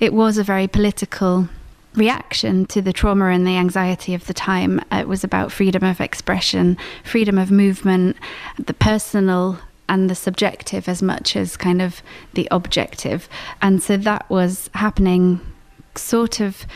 it 0.00 0.12
was 0.12 0.38
a 0.38 0.44
very 0.44 0.68
political 0.68 1.48
reaction 1.94 2.64
to 2.66 2.80
the 2.80 2.92
trauma 2.92 3.26
and 3.26 3.46
the 3.46 3.56
anxiety 3.56 4.14
of 4.14 4.26
the 4.26 4.34
time. 4.34 4.80
It 4.90 5.08
was 5.08 5.24
about 5.24 5.52
freedom 5.52 5.84
of 5.84 6.00
expression, 6.00 6.78
freedom 7.04 7.38
of 7.38 7.50
movement, 7.50 8.16
the 8.58 8.74
personal 8.74 9.58
and 9.88 10.08
the 10.08 10.14
subjective 10.14 10.88
as 10.88 11.02
much 11.02 11.36
as 11.36 11.56
kind 11.56 11.82
of 11.82 12.02
the 12.32 12.48
objective. 12.50 13.28
And 13.60 13.82
so 13.82 13.96
that 13.98 14.28
was 14.30 14.70
happening 14.74 15.40
sort 15.94 16.40
of 16.40 16.66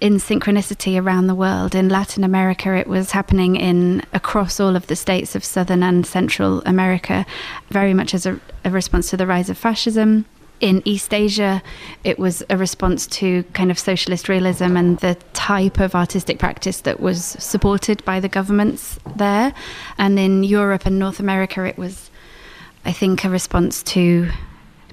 in 0.00 0.14
synchronicity 0.14 1.00
around 1.00 1.26
the 1.26 1.34
world. 1.34 1.74
In 1.74 1.88
Latin 1.88 2.24
America, 2.24 2.74
it 2.74 2.86
was 2.86 3.10
happening 3.10 3.56
in 3.56 4.02
across 4.12 4.58
all 4.58 4.76
of 4.76 4.86
the 4.86 4.96
states 4.96 5.34
of 5.34 5.44
Southern 5.44 5.82
and 5.82 6.06
Central 6.06 6.62
America, 6.62 7.26
very 7.68 7.94
much 7.94 8.14
as 8.14 8.26
a, 8.26 8.40
a 8.64 8.70
response 8.70 9.10
to 9.10 9.16
the 9.16 9.26
rise 9.26 9.50
of 9.50 9.58
fascism 9.58 10.24
in 10.60 10.82
East 10.84 11.12
Asia, 11.12 11.62
it 12.04 12.18
was 12.18 12.42
a 12.50 12.56
response 12.56 13.06
to 13.06 13.42
kind 13.54 13.70
of 13.70 13.78
socialist 13.78 14.28
realism 14.28 14.76
and 14.76 14.98
the 14.98 15.16
type 15.32 15.80
of 15.80 15.94
artistic 15.94 16.38
practice 16.38 16.82
that 16.82 17.00
was 17.00 17.24
supported 17.24 18.04
by 18.04 18.20
the 18.20 18.28
governments 18.28 18.98
there. 19.16 19.54
And 19.98 20.18
in 20.18 20.44
Europe 20.44 20.86
and 20.86 20.98
North 20.98 21.18
America, 21.18 21.64
it 21.64 21.78
was, 21.78 22.10
I 22.84 22.92
think, 22.92 23.24
a 23.24 23.30
response 23.30 23.82
to 23.84 24.30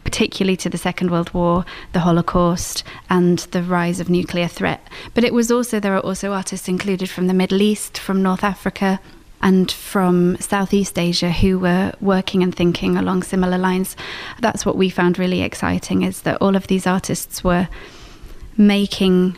particularly 0.08 0.56
to 0.56 0.70
the 0.70 0.78
Second 0.78 1.12
World 1.12 1.34
War, 1.34 1.66
the 1.92 2.00
Holocaust, 2.00 2.82
and 3.10 3.40
the 3.52 3.62
rise 3.62 4.00
of 4.00 4.10
nuclear 4.10 4.48
threat. 4.48 4.82
But 5.14 5.26
it 5.26 5.34
was 5.34 5.52
also, 5.52 5.82
there 5.82 5.98
are 5.98 6.00
also 6.00 6.32
artists 6.32 6.70
included 6.70 7.10
from 7.10 7.28
the 7.28 7.34
Middle 7.34 7.62
East, 7.62 7.98
from 7.98 8.24
North 8.24 8.42
Africa, 8.42 9.02
and 9.42 9.70
from 9.70 10.38
Southeast 10.38 10.98
Asia 10.98 11.30
who 11.30 11.60
were 11.60 11.92
working 12.00 12.42
and 12.42 12.56
thinking 12.56 12.96
along 12.96 13.24
similar 13.24 13.58
lines. 13.58 13.98
That's 14.40 14.66
what 14.66 14.78
we 14.78 14.90
found 14.90 15.20
really 15.20 15.42
exciting 15.42 16.04
is 16.04 16.22
that 16.22 16.42
all 16.42 16.56
of 16.56 16.68
these 16.68 16.88
artists 16.88 17.44
were 17.44 17.68
making 18.56 19.38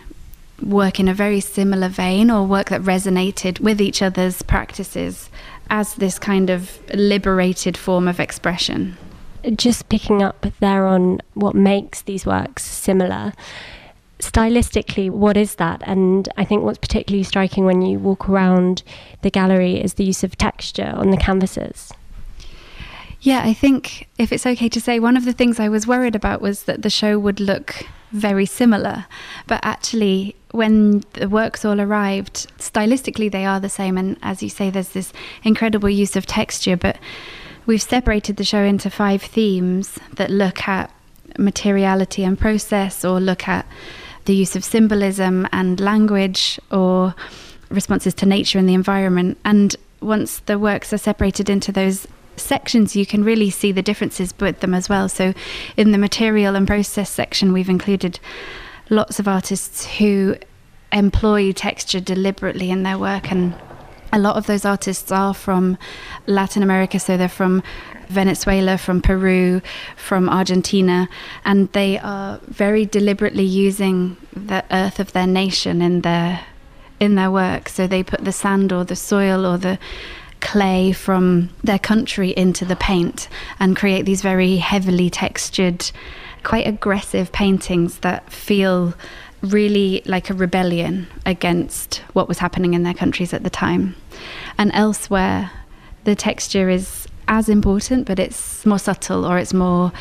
work 0.61 0.99
in 0.99 1.07
a 1.07 1.15
very 1.15 1.39
similar 1.39 1.87
vein 1.87 2.29
or 2.29 2.45
work 2.45 2.69
that 2.69 2.81
resonated 2.83 3.59
with 3.59 3.81
each 3.81 4.03
other's 4.03 4.43
practices 4.43 5.31
as 5.71 5.95
this 5.95 6.19
kind 6.19 6.51
of 6.51 6.79
liberated 6.93 7.75
form 7.75 8.07
of 8.07 8.19
expression. 8.19 8.97
Just 9.55 9.89
picking 9.89 10.21
up 10.21 10.45
there 10.59 10.85
on 10.85 11.21
what 11.33 11.55
makes 11.55 12.01
these 12.01 12.25
works 12.25 12.63
similar 12.63 13.33
stylistically, 14.19 15.09
what 15.09 15.37
is 15.37 15.55
that? 15.55 15.81
And 15.85 16.29
I 16.37 16.45
think 16.45 16.63
what's 16.63 16.77
particularly 16.77 17.23
striking 17.23 17.65
when 17.65 17.81
you 17.81 17.97
walk 17.99 18.29
around 18.29 18.83
the 19.21 19.31
gallery 19.31 19.81
is 19.81 19.95
the 19.95 20.03
use 20.03 20.23
of 20.23 20.37
texture 20.37 20.93
on 20.95 21.11
the 21.11 21.17
canvases. 21.17 21.91
Yeah, 23.21 23.41
I 23.43 23.53
think 23.53 24.07
if 24.17 24.31
it's 24.31 24.45
okay 24.45 24.69
to 24.69 24.79
say, 24.79 24.99
one 24.99 25.17
of 25.17 25.25
the 25.25 25.33
things 25.33 25.59
I 25.59 25.69
was 25.69 25.87
worried 25.87 26.15
about 26.15 26.41
was 26.41 26.63
that 26.63 26.83
the 26.83 26.89
show 26.89 27.19
would 27.19 27.39
look 27.39 27.85
very 28.11 28.45
similar. 28.45 29.05
But 29.45 29.59
actually, 29.63 30.35
when 30.51 31.03
the 31.13 31.27
works 31.27 31.65
all 31.65 31.81
arrived, 31.81 32.51
stylistically 32.59 33.31
they 33.31 33.45
are 33.45 33.59
the 33.59 33.69
same. 33.69 33.97
And 33.97 34.17
as 34.21 34.41
you 34.41 34.49
say, 34.49 34.69
there's 34.69 34.89
this 34.89 35.11
incredible 35.43 35.89
use 35.89 36.15
of 36.15 36.25
texture. 36.25 36.77
But 36.77 36.97
we've 37.65 37.81
separated 37.81 38.37
the 38.37 38.43
show 38.43 38.63
into 38.63 38.89
five 38.89 39.21
themes 39.21 39.99
that 40.13 40.29
look 40.29 40.67
at 40.67 40.91
materiality 41.37 42.23
and 42.23 42.37
process 42.37 43.05
or 43.05 43.19
look 43.19 43.47
at 43.47 43.65
the 44.25 44.35
use 44.35 44.55
of 44.55 44.63
symbolism 44.63 45.47
and 45.51 45.79
language 45.79 46.59
or 46.71 47.15
responses 47.69 48.13
to 48.15 48.25
nature 48.25 48.59
and 48.59 48.67
the 48.67 48.73
environment. 48.73 49.37
And 49.45 49.75
once 50.01 50.39
the 50.39 50.59
works 50.59 50.93
are 50.93 50.97
separated 50.97 51.49
into 51.49 51.71
those 51.71 52.07
sections, 52.35 52.95
you 52.95 53.05
can 53.05 53.23
really 53.23 53.49
see 53.49 53.71
the 53.71 53.81
differences 53.81 54.33
with 54.39 54.59
them 54.59 54.73
as 54.73 54.89
well. 54.89 55.09
So, 55.09 55.33
in 55.77 55.91
the 55.91 55.97
material 55.97 56.55
and 56.55 56.67
process 56.67 57.09
section, 57.09 57.53
we've 57.53 57.69
included 57.69 58.19
lots 58.89 59.19
of 59.19 59.27
artists 59.27 59.85
who 59.85 60.35
employ 60.91 61.51
texture 61.51 61.99
deliberately 61.99 62.71
in 62.71 62.83
their 62.83 62.97
work 62.97 63.31
and 63.31 63.53
a 64.11 64.19
lot 64.19 64.35
of 64.35 64.47
those 64.47 64.65
artists 64.65 65.11
are 65.11 65.33
from 65.33 65.77
Latin 66.25 66.63
America, 66.63 66.99
so 66.99 67.17
they're 67.17 67.29
from 67.29 67.63
Venezuela, 68.07 68.77
from 68.77 69.01
Peru, 69.01 69.61
from 69.95 70.29
Argentina, 70.29 71.07
and 71.45 71.71
they 71.73 71.99
are 71.99 72.39
very 72.47 72.85
deliberately 72.85 73.43
using 73.43 74.17
the 74.33 74.63
earth 74.71 74.99
of 74.99 75.13
their 75.13 75.27
nation 75.27 75.81
in 75.81 76.01
their 76.01 76.41
in 76.99 77.15
their 77.15 77.31
work. 77.31 77.69
So 77.69 77.87
they 77.87 78.03
put 78.03 78.25
the 78.25 78.31
sand 78.31 78.73
or 78.73 78.83
the 78.83 78.95
soil 78.95 79.45
or 79.45 79.57
the 79.57 79.79
clay 80.41 80.91
from 80.91 81.49
their 81.63 81.79
country 81.79 82.31
into 82.31 82.65
the 82.65 82.75
paint 82.75 83.27
and 83.59 83.75
create 83.75 84.05
these 84.05 84.21
very 84.21 84.57
heavily 84.57 85.09
textured, 85.09 85.91
quite 86.43 86.67
aggressive 86.67 87.31
paintings 87.31 87.99
that 87.99 88.31
feel 88.31 88.93
really 89.41 90.01
like 90.05 90.29
a 90.29 90.33
rebellion 90.33 91.07
against 91.25 91.97
what 92.13 92.27
was 92.27 92.39
happening 92.39 92.73
in 92.73 92.83
their 92.83 92.93
countries 92.93 93.33
at 93.33 93.43
the 93.43 93.49
time. 93.49 93.95
And 94.57 94.71
elsewhere, 94.73 95.51
the 96.03 96.15
texture 96.15 96.69
is 96.69 97.07
as 97.27 97.47
important, 97.47 98.07
but 98.07 98.19
it's 98.19 98.65
more 98.65 98.79
subtle 98.79 99.25
or 99.25 99.37
it's 99.37 99.53
more, 99.53 99.91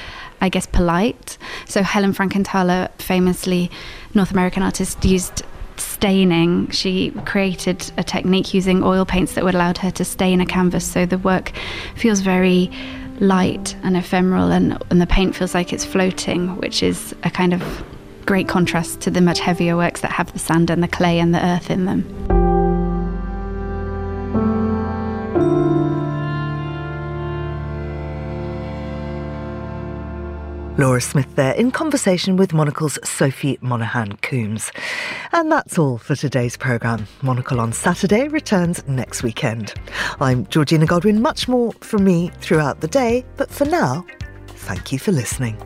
I 0.41 0.49
guess, 0.49 0.67
polite. 0.67 1.39
So 1.67 1.83
Helen 1.83 2.13
Frankenthaler, 2.15 2.91
famously 2.99 3.71
North 4.15 4.31
American 4.31 4.63
artist, 4.63 5.05
used 5.05 5.43
staining. 5.77 6.71
She 6.71 7.11
created 7.25 7.93
a 7.97 8.03
technique 8.03 8.55
using 8.55 8.83
oil 8.83 9.05
paints 9.05 9.35
that 9.35 9.45
would 9.45 9.55
allow 9.55 9.75
her 9.75 9.91
to 9.93 10.05
stain 10.05 10.41
a 10.41 10.47
canvas, 10.47 10.85
so 10.85 11.07
the 11.07 11.19
work 11.19 11.53
feels 11.95 12.21
very 12.21 12.71
light 13.21 13.77
and 13.83 13.97
ephemeral, 13.97 14.51
and, 14.51 14.83
and 14.91 15.01
the 15.01 15.07
paint 15.07 15.37
feels 15.37 15.55
like 15.55 15.73
it's 15.73 15.85
floating, 15.85 16.57
which 16.57 16.83
is 16.83 17.15
a 17.25 17.31
kind 17.31 17.53
of 17.53 17.63
great 18.29 18.47
contrast 18.47 19.01
to 19.01 19.11
the 19.11 19.23
much 19.23 19.41
heavier 19.41 19.75
works 19.75 20.03
that 20.03 20.13
have 20.13 20.31
the 20.35 20.39
sand 20.39 20.69
and 20.69 20.83
the 20.83 20.89
clay 20.89 21.19
and 21.19 21.35
the 21.35 21.43
earth 21.43 21.71
in 21.71 21.87
them. 21.87 22.05
Laura 30.77 31.01
Smith 31.01 31.35
there 31.37 31.55
in 31.55 31.71
conversation 31.71 32.37
with 32.37 32.53
Monocle's 32.53 32.99
Sophie 33.03 33.57
Monaghan 33.63 34.19
Coombs. 34.19 34.71
And 35.33 35.51
that's 35.51 35.79
all 35.79 35.97
for 35.97 36.15
today's 36.15 36.59
programme. 36.59 37.07
Monocle 37.23 37.59
on 37.59 37.73
Saturday 37.73 38.29
returns 38.29 38.87
next 38.87 39.23
weekend. 39.23 39.73
I'm 40.21 40.47
Georgina 40.49 40.85
Godwin, 40.85 41.23
much 41.23 41.49
more 41.49 41.73
from 41.81 42.05
me 42.05 42.31
throughout 42.41 42.83
the 42.83 42.89
day, 42.89 43.25
but 43.39 43.51
for 43.51 43.65
now, 43.65 44.05
thank 44.49 44.93
you 44.93 44.99
for 44.99 45.13
listening. 45.13 45.59